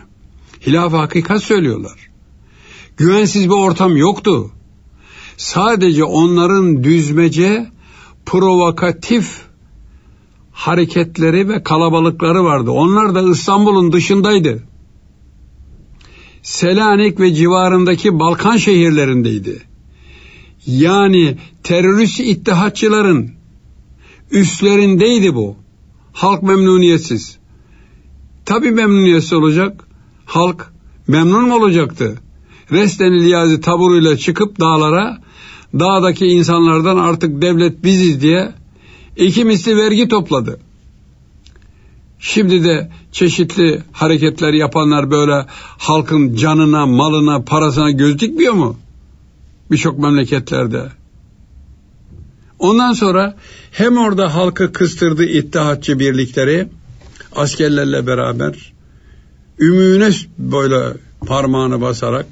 Hilaf 0.68 0.94
hakikat 0.94 1.44
söylüyorlar. 1.44 2.10
Güvensiz 2.98 3.46
bir 3.46 3.56
ortam 3.56 3.98
yoktu. 3.98 4.52
Sadece 5.38 6.04
onların 6.04 6.84
düzmece 6.84 7.72
provokatif 8.26 9.42
hareketleri 10.52 11.50
ve 11.50 11.64
kalabalıkları 11.64 12.44
vardı. 12.44 12.72
Onlar 12.72 13.16
da 13.16 13.32
İstanbul'un 13.32 13.94
dışındaydı. 13.94 14.64
Selanik 16.44 17.20
ve 17.20 17.34
civarındaki 17.34 18.20
Balkan 18.20 18.58
şehirlerindeydi. 18.58 19.71
Yani 20.68 21.38
terörist 21.64 22.20
ittihatçıların 22.20 23.32
üstlerindeydi 24.32 25.36
bu. 25.36 25.56
Halk 26.14 26.44
memnuniyetsiz. 26.44 27.38
Tabi 28.46 28.72
memnuniyetsiz 28.72 29.34
olacak. 29.34 29.88
Halk 30.26 30.74
memnun 31.08 31.48
mu 31.48 31.56
olacaktı? 31.56 32.20
Resten 32.72 33.20
Liyazi 33.20 33.62
taburuyla 33.62 34.18
çıkıp 34.18 34.60
dağlara 34.60 35.22
dağdaki 35.80 36.26
insanlardan 36.26 36.98
artık 36.98 37.42
devlet 37.42 37.84
biziz 37.84 38.22
diye 38.22 38.54
iki 39.16 39.46
misli 39.46 39.78
vergi 39.78 40.08
topladı. 40.08 40.60
Şimdi 42.20 42.64
de 42.64 42.92
çeşitli 43.12 43.84
hareketler 43.92 44.54
yapanlar 44.54 45.12
böyle 45.12 45.46
halkın 45.78 46.36
canına, 46.36 46.86
malına, 46.86 47.42
parasına 47.44 47.92
göz 47.92 48.20
dikmiyor 48.20 48.54
mu? 48.54 48.76
Birçok 49.72 50.00
memleketlerde. 50.00 50.90
Ondan 52.60 52.94
sonra 52.94 53.36
hem 53.72 53.98
orada 53.98 54.36
halkı 54.36 54.74
kıstırdı 54.74 55.24
ittihatçı 55.24 56.00
birlikleri 56.00 56.68
askerlerle 57.36 58.08
beraber 58.08 58.74
ümüğüne 59.60 60.10
böyle 60.38 60.98
parmağını 61.26 61.82
basarak 61.82 62.26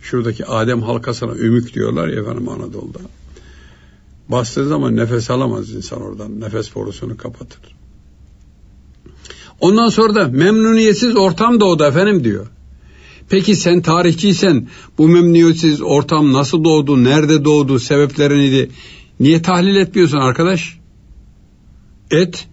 şuradaki 0.00 0.46
Adem 0.46 0.82
halkasına 0.82 1.34
ümük 1.34 1.74
diyorlar 1.74 2.08
ya 2.08 2.20
efendim 2.20 2.48
Anadolu'da. 2.48 2.98
Bastığı 4.28 4.68
zaman 4.68 4.96
nefes 4.96 5.30
alamaz 5.30 5.70
insan 5.70 6.02
oradan. 6.02 6.40
Nefes 6.40 6.74
borusunu 6.74 7.16
kapatır. 7.16 7.60
Ondan 9.60 9.88
sonra 9.88 10.14
da 10.14 10.28
memnuniyetsiz 10.28 11.16
ortam 11.16 11.60
doğdu 11.60 11.84
efendim 11.84 12.24
diyor. 12.24 12.46
Peki 13.30 13.56
sen 13.56 13.82
tarihçiysen 13.82 14.68
bu 14.98 15.08
memnuniyetsiz 15.08 15.82
ortam 15.82 16.32
nasıl 16.32 16.64
doğdu, 16.64 17.04
nerede 17.04 17.44
doğdu, 17.44 17.78
sebepleri 17.78 18.38
neydi? 18.38 18.70
Niye 19.20 19.42
tahlil 19.42 19.76
etmiyorsun 19.76 20.18
arkadaş? 20.18 20.78
Et. 22.10 22.48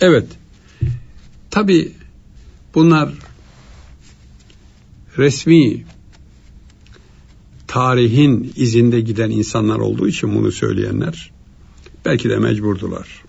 Evet. 0.00 0.26
Tabi 1.50 1.92
bunlar 2.74 3.12
resmi 5.18 5.84
tarihin 7.66 8.52
izinde 8.56 9.00
giden 9.00 9.30
insanlar 9.30 9.78
olduğu 9.78 10.08
için 10.08 10.34
bunu 10.34 10.52
söyleyenler 10.52 11.32
belki 12.04 12.30
de 12.30 12.38
mecburdular. 12.38 13.22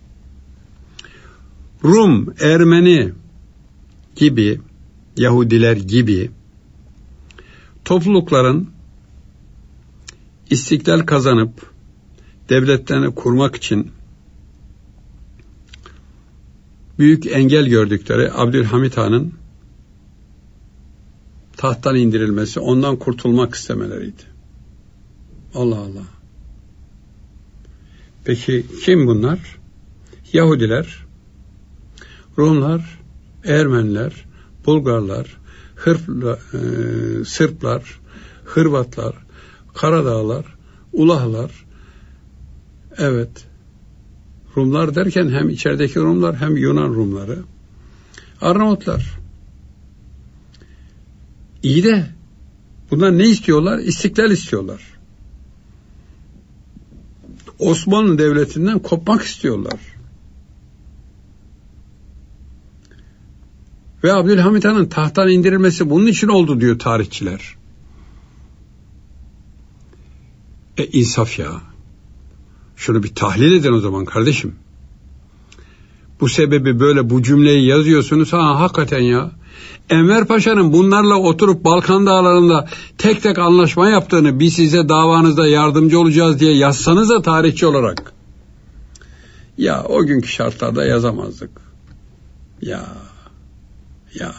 Rum, 1.84 2.34
Ermeni 2.39 3.11
gibi 4.15 4.59
Yahudiler 5.18 5.78
gibi 5.78 6.32
toplulukların 7.86 8.70
istiklal 10.49 10.99
kazanıp 10.99 11.72
devletlerini 12.49 13.16
kurmak 13.16 13.55
için 13.55 13.91
büyük 16.99 17.26
engel 17.28 17.66
gördükleri 17.68 18.34
Abdülhamit 18.34 18.97
Han'ın 18.97 19.34
tahttan 21.57 21.95
indirilmesi, 21.95 22.59
ondan 22.59 22.95
kurtulmak 22.95 23.55
istemeleriydi. 23.55 24.22
Allah 25.53 25.80
Allah. 25.80 26.03
Peki 28.26 28.66
kim 28.86 29.07
bunlar? 29.07 29.57
Yahudiler, 30.34 31.05
Rumlar, 32.38 32.99
Ermeniler, 33.43 34.26
Bulgarlar, 34.66 35.38
Hırpla, 35.76 36.39
e, 36.53 36.59
Sırplar, 37.26 37.99
Hırvatlar, 38.45 39.16
Karadağlar, 39.74 40.45
Ulahlar, 40.93 41.66
evet, 42.97 43.45
Rumlar 44.57 44.95
derken 44.95 45.30
hem 45.30 45.49
içerideki 45.49 45.99
Rumlar 45.99 46.36
hem 46.36 46.57
Yunan 46.57 46.93
Rumları, 46.93 47.39
Arnavutlar. 48.41 49.20
İyi 51.63 51.84
de 51.84 52.05
bunlar 52.91 53.18
ne 53.18 53.28
istiyorlar? 53.30 53.80
İstiklal 53.80 54.32
istiyorlar. 54.32 54.82
Osmanlı 57.59 58.18
Devleti'nden 58.18 58.80
kopmak 58.80 59.22
istiyorlar. 59.22 59.95
Ve 64.06 64.14
Abdülhamit 64.14 64.66
Han'ın 64.66 64.86
tahttan 64.86 65.30
indirilmesi 65.30 65.89
bunun 65.89 66.08
için 66.08 66.28
oldu 66.28 66.62
diyor 66.62 66.80
tarihçiler. 66.80 67.56
E 70.78 70.86
insaf 70.86 71.39
ya. 71.39 71.51
Şunu 72.76 73.03
bir 73.03 73.16
tahlil 73.16 73.51
edin 73.51 73.74
o 73.74 73.80
zaman 73.80 74.06
kardeşim. 74.06 74.56
Bu 76.20 76.30
sebebi 76.30 76.80
böyle 76.80 77.10
bu 77.10 77.24
cümleyi 77.24 77.68
yazıyorsunuz. 77.68 78.34
Ha 78.34 78.60
hakikaten 78.60 78.99
ya. 78.99 79.32
Enver 79.89 80.26
Paşa'nın 80.26 80.74
bunlarla 80.74 81.16
oturup 81.16 81.64
Balkan 81.64 82.06
dağlarında 82.06 82.68
tek 82.97 83.24
tek 83.24 83.39
anlaşma 83.39 83.89
yaptığını 83.89 84.39
biz 84.39 84.53
size 84.53 84.89
davanızda 84.89 85.47
yardımcı 85.47 85.99
olacağız 85.99 86.39
diye 86.39 86.56
yazsanız 86.56 87.10
da 87.10 87.22
tarihçi 87.22 87.66
olarak. 87.66 88.14
Ya 89.58 89.84
o 89.84 90.06
günkü 90.06 90.28
şartlarda 90.28 90.86
yazamazdık. 90.86 91.51
Ya 92.62 92.86
ya 94.20 94.36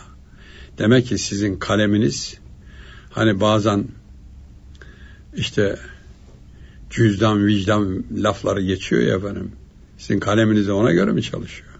demek 0.78 1.06
ki 1.06 1.18
sizin 1.18 1.58
kaleminiz 1.58 2.38
hani 3.10 3.40
bazen 3.40 3.88
işte 5.34 5.78
cüzdan 6.90 7.46
vicdan 7.46 8.04
lafları 8.16 8.62
geçiyor 8.62 9.02
ya 9.02 9.16
efendim. 9.16 9.52
Sizin 9.98 10.20
kaleminiz 10.20 10.66
de 10.66 10.72
ona 10.72 10.92
göre 10.92 11.12
mi 11.12 11.22
çalışıyor? 11.22 11.70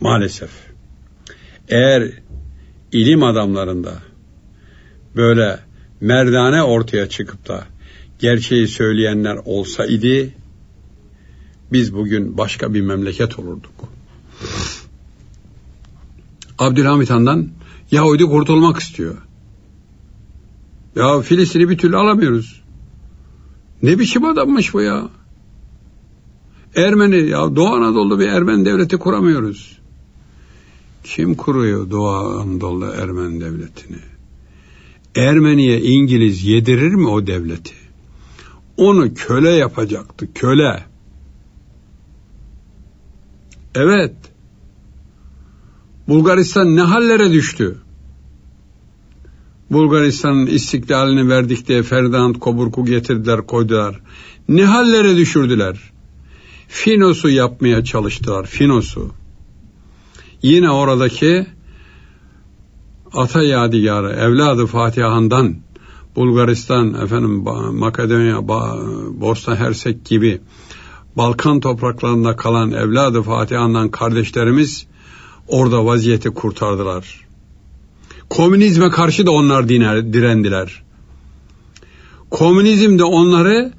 Maalesef. 0.00 0.50
Eğer 1.68 2.12
ilim 2.92 3.22
adamlarında 3.22 3.98
böyle 5.16 5.58
merdane 6.00 6.62
ortaya 6.62 7.08
çıkıp 7.08 7.48
da 7.48 7.64
gerçeği 8.18 8.68
söyleyenler 8.68 9.36
olsaydı 9.44 10.28
biz 11.72 11.94
bugün 11.94 12.38
başka 12.38 12.74
bir 12.74 12.80
memleket 12.80 13.38
olurduk. 13.38 13.97
Abdülhamit 16.58 17.10
Han'dan 17.10 17.48
Yahudi 17.90 18.24
kurtulmak 18.24 18.78
istiyor. 18.78 19.14
Ya 20.96 21.20
Filistin'i 21.20 21.68
bir 21.68 21.78
türlü 21.78 21.96
alamıyoruz. 21.96 22.62
Ne 23.82 23.98
biçim 23.98 24.24
adammış 24.24 24.74
bu 24.74 24.80
ya? 24.80 25.08
Ermeni 26.76 27.28
ya 27.28 27.56
Doğu 27.56 27.68
Anadolu'da 27.68 28.20
bir 28.20 28.28
Ermeni 28.28 28.64
devleti 28.64 28.96
kuramıyoruz. 28.96 29.78
Kim 31.04 31.34
kuruyor 31.34 31.90
Doğu 31.90 32.08
Anadolu'da 32.08 32.94
Ermeni 32.94 33.40
devletini? 33.40 33.98
Ermeniye 35.16 35.80
İngiliz 35.80 36.44
yedirir 36.44 36.94
mi 36.94 37.08
o 37.08 37.26
devleti? 37.26 37.74
Onu 38.76 39.14
köle 39.14 39.50
yapacaktı, 39.50 40.28
köle. 40.34 40.84
Evet. 43.74 44.14
Bulgaristan 46.08 46.76
ne 46.76 46.80
hallere 46.80 47.32
düştü? 47.32 47.78
Bulgaristan'ın 49.70 50.46
istiklalini 50.46 51.28
verdik 51.28 51.68
diye 51.68 51.82
Ferdinand 51.82 52.34
Koburk'u 52.34 52.84
getirdiler 52.84 53.46
koydular. 53.46 54.00
Ne 54.48 54.64
hallere 54.64 55.16
düşürdüler? 55.16 55.78
Finos'u 56.68 57.30
yapmaya 57.30 57.84
çalıştılar. 57.84 58.46
Finos'u. 58.46 59.10
Yine 60.42 60.70
oradaki 60.70 61.46
ata 63.12 63.42
yadigarı, 63.42 64.10
evladı 64.10 64.66
Fatihan'dan 64.66 65.56
Bulgaristan, 66.16 66.94
efendim 66.94 67.44
Makedonya, 67.72 68.48
Bosna 69.20 69.56
Hersek 69.56 70.04
gibi 70.04 70.40
Balkan 71.16 71.60
topraklarında 71.60 72.36
kalan 72.36 72.72
evladı 72.72 73.22
Fatihan'dan 73.22 73.90
kardeşlerimiz 73.90 74.86
orada 75.48 75.84
vaziyeti 75.84 76.30
kurtardılar. 76.30 77.28
Komünizme 78.30 78.90
karşı 78.90 79.26
da 79.26 79.30
onlar 79.30 79.68
diner, 79.68 80.12
direndiler. 80.12 80.82
Komünizm 82.30 82.98
de 82.98 83.04
onları 83.04 83.72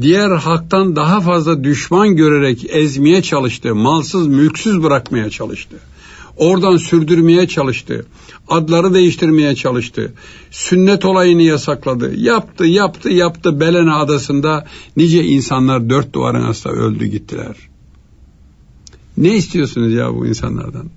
diğer 0.00 0.30
halktan 0.30 0.96
daha 0.96 1.20
fazla 1.20 1.64
düşman 1.64 2.16
görerek 2.16 2.66
ezmeye 2.68 3.22
çalıştı. 3.22 3.74
Malsız, 3.74 4.26
mülksüz 4.26 4.82
bırakmaya 4.82 5.30
çalıştı. 5.30 5.76
Oradan 6.36 6.76
sürdürmeye 6.76 7.48
çalıştı. 7.48 8.06
Adları 8.48 8.94
değiştirmeye 8.94 9.54
çalıştı. 9.54 10.12
Sünnet 10.50 11.04
olayını 11.04 11.42
yasakladı. 11.42 12.14
Yaptı, 12.16 12.64
yaptı, 12.64 13.10
yaptı. 13.10 13.60
Belena 13.60 13.98
adasında 13.98 14.66
nice 14.96 15.24
insanlar 15.24 15.90
dört 15.90 16.12
duvarın 16.12 16.42
arasında 16.42 16.72
öldü 16.72 17.06
gittiler. 17.06 17.56
Ne 19.16 19.36
istiyorsunuz 19.36 19.92
ya 19.92 20.14
bu 20.14 20.26
insanlardan? 20.26 20.90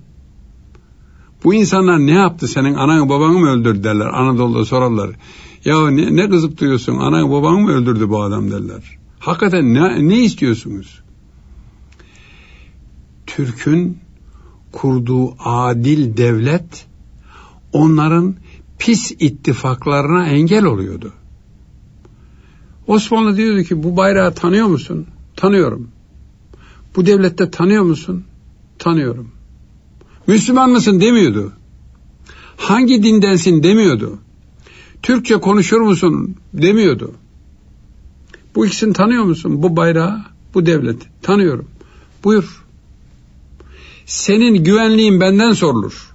Bu 1.44 1.54
insanlar 1.54 1.98
ne 1.98 2.12
yaptı 2.12 2.48
senin 2.48 2.74
ananı 2.74 3.08
babanı 3.08 3.38
mı 3.38 3.50
öldürdü 3.50 3.84
derler. 3.84 4.06
Anadolu'da 4.06 4.64
sorarlar. 4.64 5.10
Ya 5.64 5.90
ne, 5.90 6.16
ne 6.16 6.30
kızıp 6.30 6.60
duyuyorsun 6.60 6.96
ananı 6.98 7.30
babanı 7.30 7.58
mı 7.58 7.72
öldürdü 7.72 8.08
bu 8.08 8.22
adam 8.22 8.50
derler. 8.50 8.98
Hakikaten 9.18 9.74
ne, 9.74 10.08
ne 10.08 10.20
istiyorsunuz? 10.20 11.02
Türk'ün 13.26 13.98
kurduğu 14.72 15.34
adil 15.38 16.16
devlet 16.16 16.86
onların 17.72 18.36
pis 18.78 19.12
ittifaklarına 19.12 20.26
engel 20.26 20.64
oluyordu. 20.64 21.12
Osmanlı 22.86 23.36
diyordu 23.36 23.62
ki 23.62 23.82
bu 23.82 23.96
bayrağı 23.96 24.34
tanıyor 24.34 24.66
musun? 24.66 25.06
Tanıyorum. 25.36 25.88
Bu 26.96 27.06
devlette 27.06 27.50
tanıyor 27.50 27.82
musun? 27.82 28.24
Tanıyorum. 28.78 29.30
Müslüman 30.26 30.70
mısın 30.70 31.00
demiyordu. 31.00 31.52
Hangi 32.56 33.02
dindensin 33.02 33.62
demiyordu. 33.62 34.18
Türkçe 35.02 35.36
konuşur 35.36 35.80
musun 35.80 36.36
demiyordu. 36.54 37.14
Bu 38.54 38.66
ikisini 38.66 38.92
tanıyor 38.92 39.24
musun? 39.24 39.62
Bu 39.62 39.76
bayrağı, 39.76 40.24
bu 40.54 40.66
devleti. 40.66 41.06
Tanıyorum. 41.22 41.68
Buyur. 42.24 42.64
Senin 44.06 44.64
güvenliğin 44.64 45.20
benden 45.20 45.52
sorulur. 45.52 46.14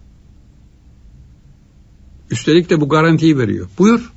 Üstelik 2.31 2.69
de 2.69 2.81
bu 2.81 2.89
garantiyi 2.89 3.37
veriyor. 3.37 3.67
Buyur. 3.79 4.11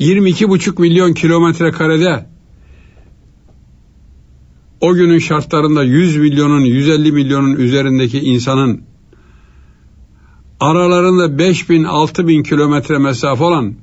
22,5 0.00 0.80
milyon 0.80 1.12
kilometre 1.12 1.70
karede 1.70 2.29
o 4.80 4.94
günün 4.94 5.18
şartlarında 5.18 5.82
100 5.82 6.16
milyonun 6.16 6.60
150 6.60 7.12
milyonun 7.12 7.56
üzerindeki 7.56 8.20
insanın 8.20 8.82
aralarında 10.60 11.38
5 11.38 11.70
bin 11.70 11.84
6 11.84 12.28
bin 12.28 12.42
kilometre 12.42 12.98
mesafe 12.98 13.44
olan 13.44 13.74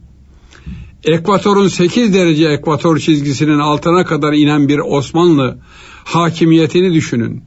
ekvatorun 1.04 1.68
8 1.68 2.14
derece 2.14 2.48
ekvator 2.48 2.98
çizgisinin 2.98 3.60
altına 3.60 4.06
kadar 4.06 4.34
inen 4.34 4.68
bir 4.68 4.80
Osmanlı 4.80 5.58
hakimiyetini 6.04 6.94
düşünün. 6.94 7.44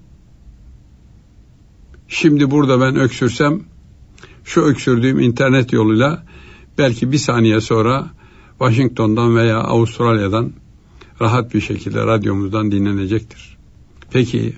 Şimdi 2.08 2.50
burada 2.50 2.80
ben 2.80 2.96
öksürsem 2.96 3.60
şu 4.44 4.60
öksürdüğüm 4.60 5.20
internet 5.20 5.72
yoluyla 5.72 6.26
belki 6.78 7.12
bir 7.12 7.18
saniye 7.18 7.60
sonra 7.60 8.10
Washington'dan 8.58 9.36
veya 9.36 9.58
Avustralya'dan 9.58 10.52
rahat 11.20 11.54
bir 11.54 11.60
şekilde 11.60 12.06
radyomuzdan 12.06 12.72
dinlenecektir. 12.72 13.56
Peki 14.10 14.52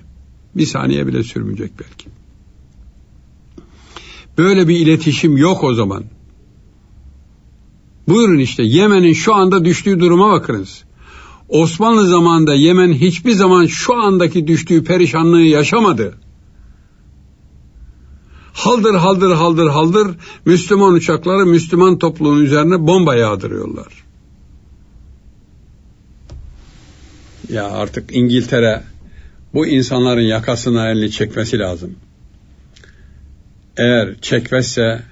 bir 0.55 0.65
saniye 0.65 1.07
bile 1.07 1.23
sürmeyecek 1.23 1.71
belki. 1.79 2.09
Böyle 4.37 4.67
bir 4.67 4.79
iletişim 4.79 5.37
yok 5.37 5.63
o 5.63 5.73
zaman. 5.73 6.03
Buyurun 8.07 8.39
işte 8.39 8.63
Yemen'in 8.63 9.13
şu 9.13 9.33
anda 9.33 9.65
düştüğü 9.65 9.99
duruma 9.99 10.31
bakınız. 10.31 10.83
Osmanlı 11.49 12.07
zamanında 12.07 12.53
Yemen 12.53 12.93
hiçbir 12.93 13.31
zaman 13.31 13.65
şu 13.65 13.95
andaki 13.95 14.47
düştüğü 14.47 14.83
perişanlığı 14.83 15.41
yaşamadı. 15.41 16.17
Haldır 18.53 18.93
haldır 18.93 19.31
haldır 19.31 19.67
haldır 19.67 20.15
Müslüman 20.45 20.93
uçakları 20.93 21.45
Müslüman 21.45 21.99
topluluğun 21.99 22.43
üzerine 22.43 22.87
bomba 22.87 23.15
yağdırıyorlar. 23.15 24.02
Ya 27.49 27.71
artık 27.71 28.15
İngiltere 28.15 28.83
bu 29.53 29.67
insanların 29.67 30.21
yakasına 30.21 30.89
elini 30.89 31.11
çekmesi 31.11 31.59
lazım. 31.59 31.95
Eğer 33.77 34.15
çekmezse 34.21 35.03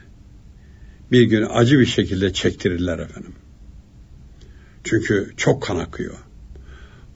bir 1.12 1.24
gün 1.24 1.46
acı 1.50 1.80
bir 1.80 1.86
şekilde 1.86 2.34
çektirirler 2.34 3.00
efendim. 3.00 3.34
Çünkü 4.84 5.34
çok 5.38 5.64
kan 5.64 5.78
akıyor. 5.78 6.18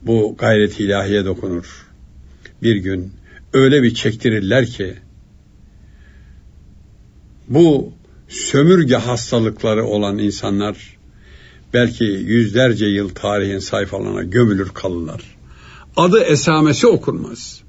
Bu 0.02 0.36
gayret 0.38 0.80
ilahiye 0.80 1.24
dokunur. 1.24 1.86
Bir 2.62 2.76
gün 2.76 3.12
öyle 3.52 3.82
bir 3.82 3.94
çektirirler 3.94 4.66
ki 4.66 4.94
bu 7.48 7.92
sömürge 8.28 8.96
hastalıkları 8.96 9.84
olan 9.84 10.18
insanlar 10.18 10.95
belki 11.72 12.04
yüzlerce 12.04 12.86
yıl 12.86 13.08
tarihin 13.08 13.58
sayfalarına 13.58 14.22
gömülür 14.22 14.68
kalırlar. 14.74 15.22
Adı 15.96 16.20
esamesi 16.20 16.86
okunmaz. 16.86 17.60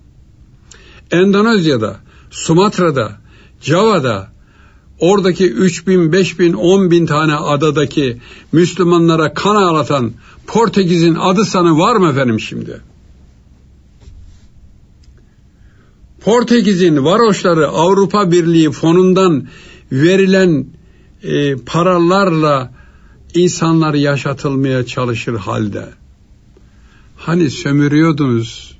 Endonezya'da, 1.12 2.00
Sumatra'da, 2.32 3.12
Java'da 3.62 4.32
oradaki 5.00 5.52
3 5.52 5.88
bin, 5.88 6.12
5 6.12 6.39
bin, 6.39 6.54
10 6.54 6.91
bin 6.91 7.06
tane 7.06 7.36
adadaki 7.36 8.18
Müslümanlara 8.52 9.34
kan 9.34 9.56
ağlatan 9.56 10.14
Portekiz'in 10.48 11.16
adı 11.16 11.45
sanı 11.45 11.78
var 11.78 11.95
mı 11.95 12.10
efendim 12.10 12.39
şimdi? 12.39 12.82
Portekiz'in 16.22 17.06
varoşları 17.06 17.68
Avrupa 17.68 18.32
Birliği 18.32 18.72
fonundan 18.72 19.48
verilen 19.91 20.68
e, 21.24 21.56
paralarla 21.56 22.76
insanlar 23.38 23.93
yaşatılmaya 23.93 24.85
çalışır 24.85 25.35
halde. 25.35 25.89
Hani 27.15 27.49
sömürüyordunuz, 27.49 28.77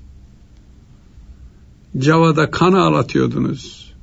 Cava'da 1.98 2.52
kan 2.52 2.74
ağlatıyordunuz. 2.74 3.94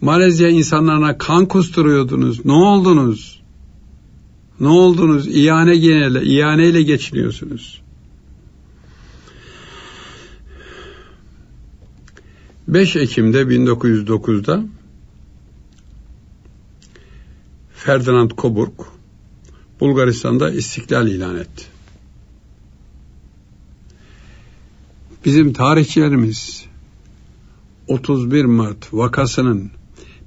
Malezya 0.00 0.48
insanlarına 0.48 1.18
kan 1.18 1.46
kusturuyordunuz. 1.46 2.44
Ne 2.44 2.52
oldunuz? 2.52 3.42
Ne 4.60 4.68
oldunuz? 4.68 5.26
İhane 5.26 5.76
genele, 5.76 6.22
ihaneyle 6.22 6.82
geçiniyorsunuz. 6.82 7.80
5 12.68 12.96
Ekim'de 12.96 13.42
1909'da 13.42 14.64
Ferdinand 17.84 18.30
Coburg 18.30 18.72
Bulgaristan'da 19.80 20.50
istiklal 20.50 21.08
ilan 21.08 21.36
etti. 21.36 21.64
Bizim 25.24 25.52
tarihçilerimiz 25.52 26.64
31 27.88 28.44
Mart 28.44 28.94
vakasının 28.94 29.70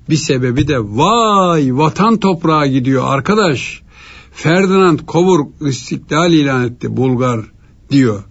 bir 0.09 0.15
sebebi 0.15 0.67
de 0.67 0.77
vay 0.79 1.77
vatan 1.77 2.17
toprağı 2.17 2.67
gidiyor 2.67 3.03
arkadaş. 3.07 3.81
Ferdinand 4.31 4.99
Coburg 5.07 5.47
istiklal 5.61 6.33
ilan 6.33 6.65
etti 6.65 6.97
Bulgar 6.97 7.41
diyor. 7.89 8.23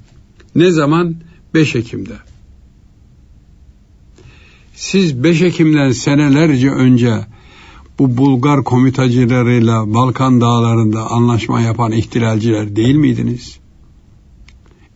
Ne 0.55 0.71
zaman? 0.71 1.17
5 1.55 1.75
Ekim'de. 1.75 2.19
Siz 4.75 5.25
5 5.25 5.43
Ekim'den 5.43 5.93
senelerce 5.93 6.71
önce 6.71 7.27
bu 8.01 8.17
Bulgar 8.17 8.65
komitacılarıyla 8.65 9.95
Balkan 9.95 10.41
dağlarında 10.41 11.11
anlaşma 11.11 11.61
yapan 11.61 11.93
ihtilalciler 11.93 12.77
değil 12.77 12.95
miydiniz? 12.95 13.59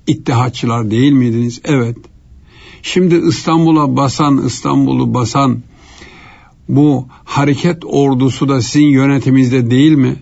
İttihatçılar 0.07 0.91
değil 0.91 1.13
miydiniz? 1.13 1.61
Evet. 1.65 1.97
Şimdi 2.83 3.15
İstanbul'a 3.29 3.97
basan, 3.97 4.43
İstanbul'u 4.47 5.15
basan 5.15 5.63
bu 6.69 7.07
hareket 7.25 7.83
ordusu 7.85 8.49
da 8.49 8.63
sizin 8.63 8.87
yönetiminizde 8.87 9.71
değil 9.71 9.93
mi? 9.93 10.17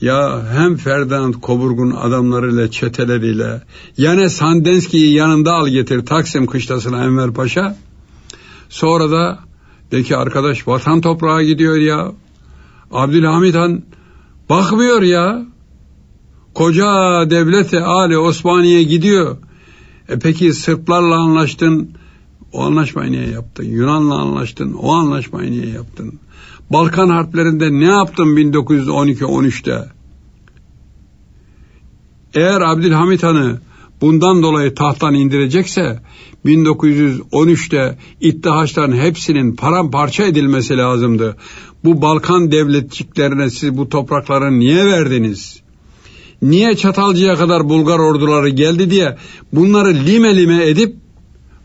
Ya 0.00 0.46
hem 0.52 0.76
Ferdinand 0.76 1.34
Koburg'un 1.34 1.90
adamlarıyla, 1.90 2.70
çeteleriyle, 2.70 3.62
yani 3.98 4.30
Sandenski'yi 4.30 5.14
yanında 5.14 5.52
al 5.52 5.68
getir 5.68 6.06
Taksim 6.06 6.46
kışlasına 6.46 7.04
Enver 7.04 7.32
Paşa. 7.32 7.76
Sonra 8.68 9.10
da 9.10 9.51
de 9.92 10.02
ki 10.02 10.16
arkadaş 10.16 10.68
vatan 10.68 11.00
toprağa 11.00 11.42
gidiyor 11.42 11.76
ya. 11.76 12.12
Abdülhamit 12.92 13.54
Han 13.54 13.82
bakmıyor 14.48 15.02
ya. 15.02 15.46
Koca 16.54 16.84
devleti 17.30 17.80
Ali 17.80 18.18
Osmaniye 18.18 18.82
gidiyor. 18.82 19.36
E 20.08 20.18
peki 20.18 20.52
Sırplarla 20.52 21.14
anlaştın. 21.14 21.90
O 22.52 22.62
anlaşmayı 22.62 23.12
niye 23.12 23.28
yaptın? 23.28 23.64
Yunan'la 23.64 24.14
anlaştın. 24.14 24.72
O 24.72 24.92
anlaşmayı 24.92 25.50
niye 25.50 25.68
yaptın? 25.68 26.18
Balkan 26.70 27.08
harplerinde 27.08 27.72
ne 27.72 27.84
yaptın 27.84 28.26
1912-13'te? 28.26 29.88
Eğer 32.34 32.60
Abdülhamit 32.60 33.22
Han'ı 33.22 33.60
bundan 34.02 34.42
dolayı 34.42 34.74
tahttan 34.74 35.14
indirecekse 35.14 36.00
1913'te 36.46 37.98
İttihaçların 38.20 38.96
hepsinin 38.96 39.56
paramparça 39.56 40.24
edilmesi 40.24 40.76
lazımdı. 40.76 41.36
Bu 41.84 42.02
Balkan 42.02 42.52
devletçiklerine 42.52 43.50
siz 43.50 43.76
bu 43.76 43.88
toprakları 43.88 44.58
niye 44.58 44.86
verdiniz? 44.86 45.62
Niye 46.42 46.76
Çatalcı'ya 46.76 47.34
kadar 47.34 47.68
Bulgar 47.68 47.98
orduları 47.98 48.48
geldi 48.48 48.90
diye 48.90 49.16
bunları 49.52 49.94
lime 49.94 50.36
lime 50.36 50.68
edip 50.68 50.96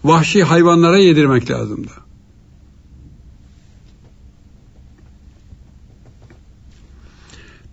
vahşi 0.03 0.43
hayvanlara 0.43 0.97
yedirmek 0.97 1.51
lazımdı. 1.51 1.91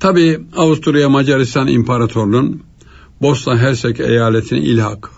Tabi 0.01 0.41
Avusturya 0.57 1.09
Macaristan 1.09 1.69
İmparatorluğu'nun 1.69 2.63
Bosna 3.23 3.59
Hersek 3.59 4.01
eyaletine 4.01 4.61
ilhakı. 4.61 5.11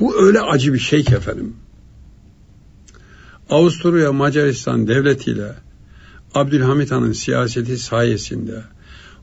Bu 0.00 0.22
öyle 0.22 0.40
acı 0.40 0.74
bir 0.74 0.78
şey 0.78 1.04
ki 1.04 1.14
efendim. 1.14 1.56
Avusturya 3.50 4.12
Macaristan 4.12 4.88
devletiyle 4.88 5.54
Abdülhamit 6.34 6.90
Han'ın 6.90 7.12
siyaseti 7.12 7.78
sayesinde 7.78 8.62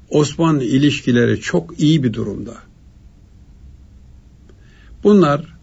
Osmanlı 0.09 0.63
ilişkileri 0.63 1.41
çok 1.41 1.79
iyi 1.79 2.03
bir 2.03 2.13
durumda. 2.13 2.53
Bunlar 5.03 5.53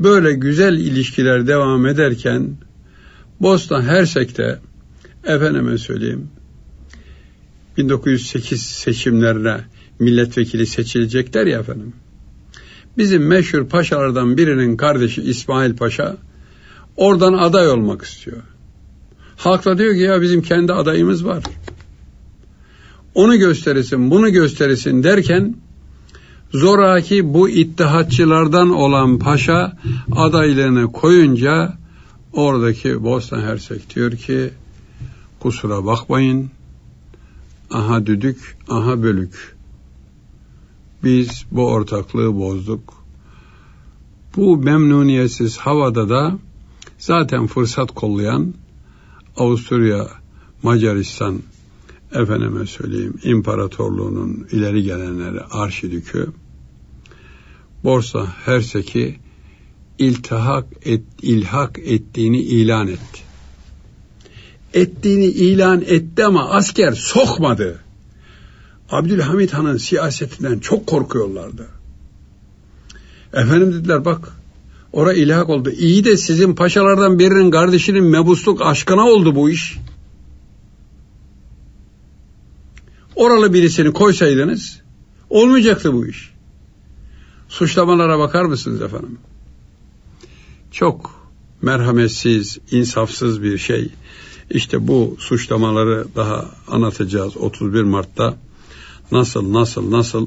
böyle 0.00 0.32
güzel 0.32 0.78
ilişkiler 0.78 1.46
devam 1.46 1.86
ederken 1.86 2.56
Bosna 3.40 3.82
Hersek'te 3.82 4.58
efendime 5.24 5.78
söyleyeyim 5.78 6.30
1908 7.76 8.62
seçimlerine 8.62 9.60
milletvekili 9.98 10.66
seçilecekler 10.66 11.46
ya 11.46 11.60
efendim. 11.60 11.92
Bizim 12.98 13.26
meşhur 13.26 13.68
paşalardan 13.68 14.36
birinin 14.36 14.76
kardeşi 14.76 15.22
İsmail 15.22 15.76
Paşa 15.76 16.16
oradan 16.96 17.32
aday 17.32 17.68
olmak 17.68 18.02
istiyor. 18.02 18.42
Halk 19.36 19.64
da 19.64 19.78
diyor 19.78 19.94
ki 19.94 20.00
ya 20.00 20.22
bizim 20.22 20.42
kendi 20.42 20.72
adayımız 20.72 21.24
var. 21.24 21.44
Onu 23.14 23.36
gösterirsin, 23.36 24.10
bunu 24.10 24.30
gösterirsin 24.30 25.02
derken 25.02 25.56
zoraki 26.52 27.34
bu 27.34 27.48
ittihatçılardan 27.48 28.70
olan 28.70 29.18
paşa 29.18 29.78
adaylığını 30.16 30.92
koyunca 30.92 31.78
oradaki 32.32 33.04
Bosna 33.04 33.42
Hersek 33.42 33.94
diyor 33.94 34.12
ki 34.12 34.50
kusura 35.40 35.84
bakmayın 35.84 36.50
aha 37.74 38.06
düdük 38.06 38.56
aha 38.68 39.02
bölük 39.02 39.56
biz 41.04 41.44
bu 41.50 41.66
ortaklığı 41.66 42.34
bozduk 42.34 42.94
bu 44.36 44.56
memnuniyetsiz 44.56 45.56
havada 45.56 46.08
da 46.08 46.38
zaten 46.98 47.46
fırsat 47.46 47.94
kollayan 47.94 48.54
Avusturya 49.36 50.08
Macaristan 50.62 51.42
efendime 52.12 52.66
söyleyeyim 52.66 53.14
imparatorluğunun 53.24 54.46
ileri 54.50 54.82
gelenleri 54.82 55.40
arşidükü 55.40 56.28
Borsa 57.84 58.26
Hersek'i 58.44 59.16
iltihak 59.98 60.66
et, 60.84 61.02
ilhak 61.22 61.78
ettiğini 61.78 62.38
ilan 62.40 62.88
etti. 62.88 63.23
Ettiğini 64.74 65.24
ilan 65.24 65.82
etti 65.86 66.24
ama 66.24 66.50
asker 66.50 66.92
sokmadı. 66.92 67.78
Abdülhamit 68.90 69.54
Han'ın 69.54 69.76
siyasetinden 69.76 70.58
çok 70.58 70.86
korkuyorlardı. 70.86 71.66
Efendim 73.32 73.72
dediler 73.72 74.04
bak 74.04 74.32
ora 74.92 75.12
ilhak 75.12 75.48
oldu. 75.48 75.70
İyi 75.70 76.04
de 76.04 76.16
sizin 76.16 76.54
paşalardan 76.54 77.18
birinin 77.18 77.50
kardeşinin 77.50 78.04
mebusluk 78.04 78.62
aşkına 78.62 79.06
oldu 79.06 79.34
bu 79.34 79.50
iş. 79.50 79.78
Oralı 83.16 83.54
birisini 83.54 83.92
koysaydınız 83.92 84.80
olmayacaktı 85.30 85.92
bu 85.92 86.06
iş. 86.06 86.34
Suçlamalara 87.48 88.18
bakar 88.18 88.44
mısınız 88.44 88.82
efendim? 88.82 89.18
Çok 90.70 91.30
merhametsiz, 91.62 92.58
insafsız 92.70 93.42
bir 93.42 93.58
şey. 93.58 93.90
İşte 94.50 94.88
bu 94.88 95.16
suçlamaları 95.18 96.06
daha 96.16 96.50
anlatacağız 96.68 97.36
31 97.36 97.82
Mart'ta. 97.82 98.36
Nasıl 99.12 99.52
nasıl 99.52 99.90
nasıl 99.90 100.26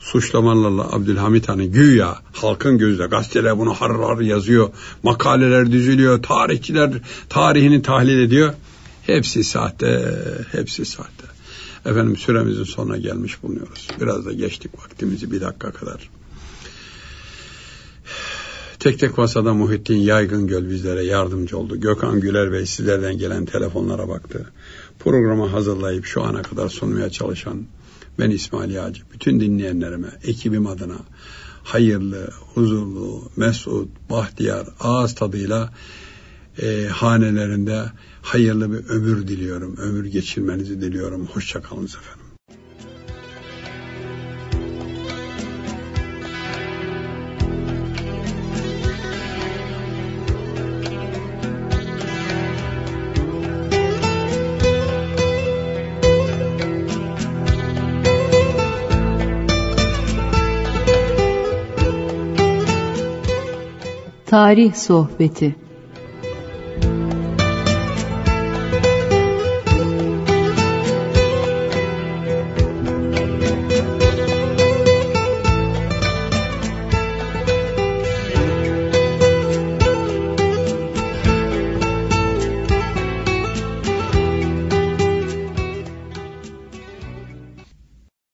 suçlamalarla 0.00 0.92
Abdülhamit 0.92 1.48
Han'ı 1.48 1.64
güya 1.64 2.18
halkın 2.32 2.78
gözünde 2.78 3.06
gazeteler 3.06 3.58
bunu 3.58 3.74
har 3.74 3.96
har 3.96 4.20
yazıyor. 4.20 4.68
Makaleler 5.02 5.72
düzülüyor. 5.72 6.22
Tarihçiler 6.22 6.92
tarihini 7.28 7.82
tahlil 7.82 8.18
ediyor. 8.18 8.54
Hepsi 9.02 9.44
sahte, 9.44 10.18
hepsi 10.52 10.84
sahte. 10.84 11.24
Efendim 11.86 12.16
süremizin 12.16 12.64
sonuna 12.64 12.96
gelmiş 12.96 13.42
bulunuyoruz. 13.42 13.88
Biraz 14.00 14.26
da 14.26 14.32
geçtik 14.32 14.78
vaktimizi 14.78 15.32
bir 15.32 15.40
dakika 15.40 15.70
kadar. 15.70 16.10
Tek 18.84 18.98
tek 18.98 19.18
masada 19.18 19.54
Muhittin 19.54 19.96
Yaygın 19.96 20.46
Göl 20.46 20.70
bizlere 20.70 21.04
yardımcı 21.04 21.58
oldu. 21.58 21.80
Gökhan 21.80 22.20
Güler 22.20 22.52
Bey 22.52 22.66
sizlerden 22.66 23.18
gelen 23.18 23.44
telefonlara 23.44 24.08
baktı. 24.08 24.52
Programı 24.98 25.46
hazırlayıp 25.46 26.06
şu 26.06 26.22
ana 26.22 26.42
kadar 26.42 26.68
sunmaya 26.68 27.10
çalışan 27.10 27.66
ben 28.18 28.30
İsmail 28.30 28.70
Yağcı. 28.70 29.02
Bütün 29.12 29.40
dinleyenlerime, 29.40 30.08
ekibim 30.24 30.66
adına 30.66 30.96
hayırlı, 31.62 32.30
huzurlu, 32.54 33.22
mesut, 33.36 33.88
bahtiyar, 34.10 34.68
ağız 34.80 35.14
tadıyla 35.14 35.72
e, 36.62 36.86
hanelerinde 36.86 37.82
hayırlı 38.22 38.72
bir 38.72 38.88
ömür 38.88 39.28
diliyorum. 39.28 39.76
Ömür 39.76 40.04
geçirmenizi 40.04 40.80
diliyorum. 40.80 41.26
Hoşçakalınız 41.26 41.96
efendim. 41.96 42.23
Tarih 64.34 64.74
Sohbeti 64.74 65.54